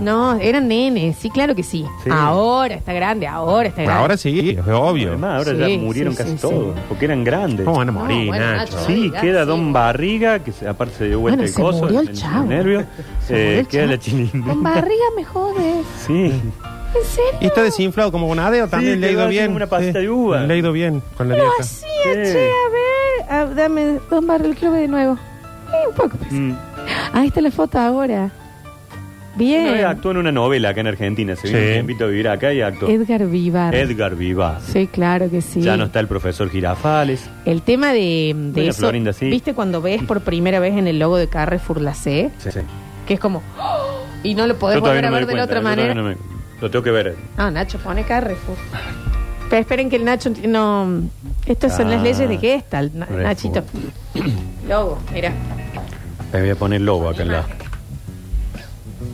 No, 0.00 0.34
eran 0.36 0.68
nenes, 0.68 1.16
sí, 1.16 1.30
claro 1.30 1.54
que 1.54 1.62
sí. 1.62 1.84
Sí. 2.04 2.10
Ahora 2.12 2.74
está 2.74 2.92
grande, 2.92 3.26
ahora 3.26 3.68
está 3.68 3.82
grande. 3.82 4.00
Ahora 4.00 4.16
sí, 4.16 4.50
es 4.58 4.66
obvio. 4.68 5.08
Además, 5.10 5.38
ahora 5.46 5.66
Sí, 5.66 5.72
ya 5.76 5.82
murieron 5.82 6.12
sí, 6.12 6.18
casi 6.18 6.30
sí, 6.32 6.36
todos, 6.42 6.74
sí. 6.74 6.80
porque 6.88 7.04
eran 7.06 7.24
grandes. 7.24 7.64
¿Cómo 7.64 7.78
van 7.78 7.88
a 7.88 7.92
No, 7.92 8.00
morir, 8.00 8.26
bueno, 8.26 8.44
Nacho? 8.44 8.74
Nacho, 8.76 8.86
Sí, 8.86 8.94
digas, 8.94 9.22
queda 9.22 9.42
sí. 9.42 9.46
Don 9.48 9.72
Barriga, 9.72 10.38
que 10.40 10.52
se- 10.52 10.68
aparte 10.68 10.94
se 10.96 11.04
dio 11.06 11.20
vuelta 11.20 11.36
Bueno, 11.38 11.48
el 11.48 11.54
se 11.54 11.62
coso. 11.62 11.82
murió 11.84 12.00
el 12.00 12.12
chavo. 12.12 12.44
nervio. 12.44 12.84
Se 13.26 13.32
murió 13.32 13.46
Eh, 13.48 13.58
el 13.60 13.66
queda 13.68 13.80
chavo. 13.82 13.92
la 13.92 13.98
chilindrina. 13.98 14.46
Con 14.46 14.62
barriga 14.62 15.04
me 15.16 15.24
jode. 15.24 15.82
Sí. 16.06 16.12
¿En 16.14 17.04
serio? 17.04 17.38
Y 17.40 17.46
está 17.46 17.62
desinflado 17.62 18.12
como 18.12 18.26
bonadeo 18.26 18.68
también, 18.68 18.94
Sí, 18.94 19.00
le 19.00 19.06
ha 19.06 19.10
quedó 19.10 19.18
ido 19.20 19.24
así 19.28 19.32
bien. 19.34 19.46
como 19.46 19.56
una 19.56 19.66
pasita 19.66 19.92
Sí, 19.98 20.04
de 20.04 20.10
uva. 20.10 20.40
Le 20.40 20.54
ha 20.54 20.56
ido 20.56 20.72
bien 20.72 21.02
con 21.16 21.28
la 21.28 21.36
Lo 21.36 21.42
dieta. 21.42 21.56
hacía, 21.62 21.88
Sí. 22.04 22.32
che, 22.32 22.50
a 22.50 22.70
ver. 22.70 23.26
Ah, 23.28 23.44
dame, 23.54 23.98
Don 24.10 24.26
Barrio, 24.26 24.54
quiero 24.54 24.72
ver 24.72 24.82
de 24.82 24.88
nuevo. 24.88 25.14
Eh, 25.14 25.88
un 25.88 25.94
poco. 25.94 26.16
pues. 26.16 26.32
Mm. 26.32 26.52
Ahí 27.12 27.26
está 27.28 27.40
la 27.40 27.50
foto 27.50 27.78
ahora. 27.78 28.30
Bien. 29.36 29.62
Una 29.64 29.72
vez 29.72 29.84
actuó 29.84 30.10
en 30.12 30.16
una 30.16 30.32
novela 30.32 30.70
acá 30.70 30.80
en 30.80 30.86
Argentina. 30.86 31.36
Se 31.36 31.46
vino 31.48 31.58
Sí. 31.58 31.64
un 31.66 31.72
tiempito 31.72 32.04
a 32.04 32.08
vivir 32.08 32.28
acá 32.28 32.52
y 32.52 32.60
actuó. 32.62 32.88
Edgar 32.88 33.26
Vivar. 33.26 33.74
Edgar 33.74 34.16
Viva. 34.16 34.60
Sí, 34.60 34.86
claro 34.86 35.30
que 35.30 35.42
sí. 35.42 35.60
Ya 35.60 35.76
no 35.76 35.84
está 35.84 36.00
el 36.00 36.08
profesor 36.08 36.48
Girafales. 36.50 37.28
El 37.44 37.62
tema 37.62 37.92
de, 37.92 38.32
de 38.34 38.52
Doña 38.52 38.70
eso, 38.70 38.80
Florinda, 38.80 39.12
sí. 39.12 39.28
¿viste 39.28 39.52
cuando 39.54 39.82
ves 39.82 40.02
por 40.04 40.22
primera 40.22 40.58
vez 40.58 40.74
en 40.76 40.86
el 40.86 40.98
logo 40.98 41.16
de 41.18 41.28
Carrefour 41.28 41.80
la 41.80 41.94
C? 41.94 42.30
Sí, 42.38 42.50
sí. 42.50 42.60
Que 43.06 43.14
es 43.14 43.20
como, 43.20 43.42
¡oh! 43.60 44.04
y 44.22 44.34
no 44.34 44.46
lo 44.46 44.56
podés 44.58 44.76
Yo 44.76 44.80
volver 44.80 45.04
a 45.04 45.10
ver 45.10 45.26
de 45.26 45.34
la 45.34 45.44
cuenta, 45.44 45.44
otra 45.44 45.56
yo 45.56 45.62
todavía 45.62 45.94
manera. 45.94 45.94
no 45.94 46.08
me- 46.08 46.60
Lo 46.60 46.70
tengo 46.70 46.82
que 46.82 46.90
ver. 46.90 47.16
Ah, 47.36 47.50
Nacho, 47.50 47.78
pone 47.78 48.02
Carrefour. 48.04 48.56
Pero 49.50 49.60
esperen 49.60 49.88
que 49.90 49.96
el 49.96 50.04
Nacho 50.04 50.30
no... 50.48 51.02
Estas 51.46 51.76
son 51.76 51.88
las 51.90 52.00
Ah. 52.00 52.02
leyes 52.02 52.28
de 52.28 52.38
Gestalt, 52.38 52.94
Na- 52.94 53.06
Carrefour. 53.06 53.26
Nachito. 53.26 53.62
Logo, 54.68 54.98
mira. 55.12 55.32
Me 56.32 56.40
voy 56.40 56.50
a 56.50 56.56
poner 56.56 56.80
lobo 56.80 57.08
acá 57.10 57.22
en 57.22 57.28
la. 57.32 57.44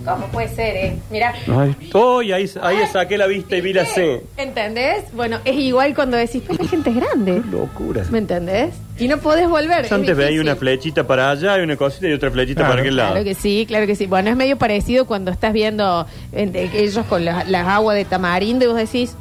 ¿Cómo 0.05 0.27
puede 0.27 0.49
ser, 0.49 0.77
eh? 0.77 0.97
Mira. 1.11 1.33
Ay, 1.47 1.77
oh, 1.95 2.23
y 2.23 2.33
ahí, 2.33 2.51
ahí 2.61 2.77
saqué 2.93 3.17
la 3.17 3.27
vista 3.27 3.57
y 3.57 3.61
vi 3.61 3.73
la 3.73 3.85
C. 3.87 4.23
¿Entendés? 4.37 5.05
Bueno, 5.15 5.39
es 5.45 5.55
igual 5.57 5.95
cuando 5.95 6.17
decís, 6.17 6.43
pero 6.47 6.63
la 6.63 6.69
gente 6.69 6.91
es 6.91 6.97
grande. 6.97 7.41
Locura. 7.51 8.05
¿Me 8.11 8.19
entendés? 8.19 8.75
Y 8.99 9.07
no 9.09 9.19
podés 9.19 9.49
volver. 9.49 9.81
Yo 9.83 9.87
es 9.87 9.93
antes 9.93 10.17
veía 10.17 10.41
una 10.41 10.57
flechita 10.57 11.07
para 11.07 11.31
allá 11.31 11.59
y 11.59 11.63
una 11.63 11.77
cosita 11.77 12.09
y 12.09 12.13
otra 12.13 12.31
flechita 12.31 12.61
Claro. 12.61 12.73
para 12.73 12.83
aquel 12.83 12.97
lado. 12.97 13.11
Claro 13.13 13.25
que 13.25 13.35
sí, 13.35 13.65
claro 13.67 13.87
que 13.87 13.95
sí. 13.97 14.07
Bueno, 14.07 14.31
es 14.31 14.37
medio 14.37 14.57
parecido 14.59 15.07
cuando 15.07 15.31
estás 15.31 15.53
viendo 15.53 16.07
eh, 16.33 16.47
de- 16.47 16.71
ellos 16.85 17.05
con 17.07 17.25
las 17.25 17.49
las 17.49 17.67
aguas 17.69 17.97
de 17.97 18.05
tamarindo 18.05 18.65
y 18.65 18.69
vos 18.69 18.77
decís, 18.77 19.15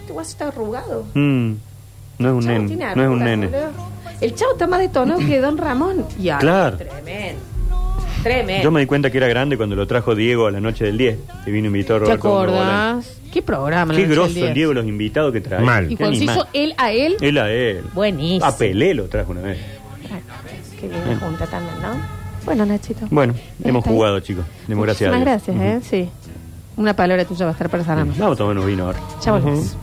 este 0.00 0.12
guaso 0.12 0.30
está 0.30 0.48
arrugado. 0.48 1.04
Mm, 1.14 1.52
no 2.18 2.28
es 2.28 2.34
un 2.34 2.42
Chavo 2.42 2.58
nene. 2.58 2.94
No 2.96 3.02
es 3.02 3.08
un 3.08 3.18
nene. 3.24 3.46
boludo. 3.46 3.70
El 4.20 4.34
chavo 4.34 4.52
está 4.52 4.66
más 4.66 4.80
detonado 4.80 5.20
que 5.20 5.40
Don 5.40 5.56
Ramón. 5.58 6.04
Ya, 6.18 6.38
Claro. 6.38 6.76
Tremendo. 6.78 7.40
Tremendo. 8.22 8.64
Yo 8.64 8.70
me 8.70 8.80
di 8.80 8.86
cuenta 8.86 9.10
que 9.10 9.18
era 9.18 9.28
grande 9.28 9.56
cuando 9.56 9.76
lo 9.76 9.86
trajo 9.86 10.14
Diego 10.14 10.46
a 10.46 10.50
la 10.50 10.60
noche 10.60 10.84
del 10.84 10.98
10. 10.98 11.18
Que 11.44 11.50
vino 11.50 11.66
invitado 11.68 11.98
a 11.98 12.00
¿Te 12.00 12.04
Roberto 12.16 12.28
acordás? 12.28 13.20
¿Qué 13.32 13.42
programa? 13.42 13.94
Qué 13.94 14.06
grosso 14.06 14.46
el? 14.46 14.54
Diego, 14.54 14.72
los 14.74 14.86
invitados 14.86 15.32
que 15.32 15.40
trae. 15.40 15.60
Mal. 15.62 15.84
Y 15.86 15.88
Qué 15.90 15.96
cuando 15.98 16.16
se 16.16 16.24
animal. 16.24 16.36
hizo 16.36 16.48
él 16.52 16.74
a 16.78 16.92
él, 16.92 17.16
Él 17.20 17.38
a 17.38 17.50
él. 17.52 17.84
buenísimo. 17.94 18.44
A 18.44 18.56
Pelé 18.56 18.94
lo 18.94 19.04
trajo 19.08 19.32
una 19.32 19.42
vez. 19.42 19.58
Qué 20.80 20.88
bien 20.88 21.18
junta 21.20 21.46
también, 21.46 21.74
¿no? 21.82 22.00
Bueno, 22.44 22.64
Nachito. 22.64 23.06
Bueno, 23.10 23.34
hemos 23.62 23.86
ahí. 23.86 23.92
jugado, 23.92 24.20
chicos. 24.20 24.44
Demos 24.66 24.84
gracias 24.86 25.12
a 25.12 25.16
Muchísimas 25.16 25.44
Dios. 25.46 25.56
gracias, 25.56 25.84
¿eh? 25.92 26.04
Sí. 26.04 26.10
Una 26.76 26.94
palabra 26.94 27.24
tuya 27.24 27.44
va 27.44 27.50
a 27.50 27.52
estar 27.52 27.68
para 27.68 27.84
sanarnos. 27.84 28.16
Vamos 28.16 28.36
a 28.36 28.38
tomarnos 28.38 28.64
vino 28.64 28.84
ahora. 28.86 28.98
Ya 29.24 29.32
volvemos. 29.32 29.76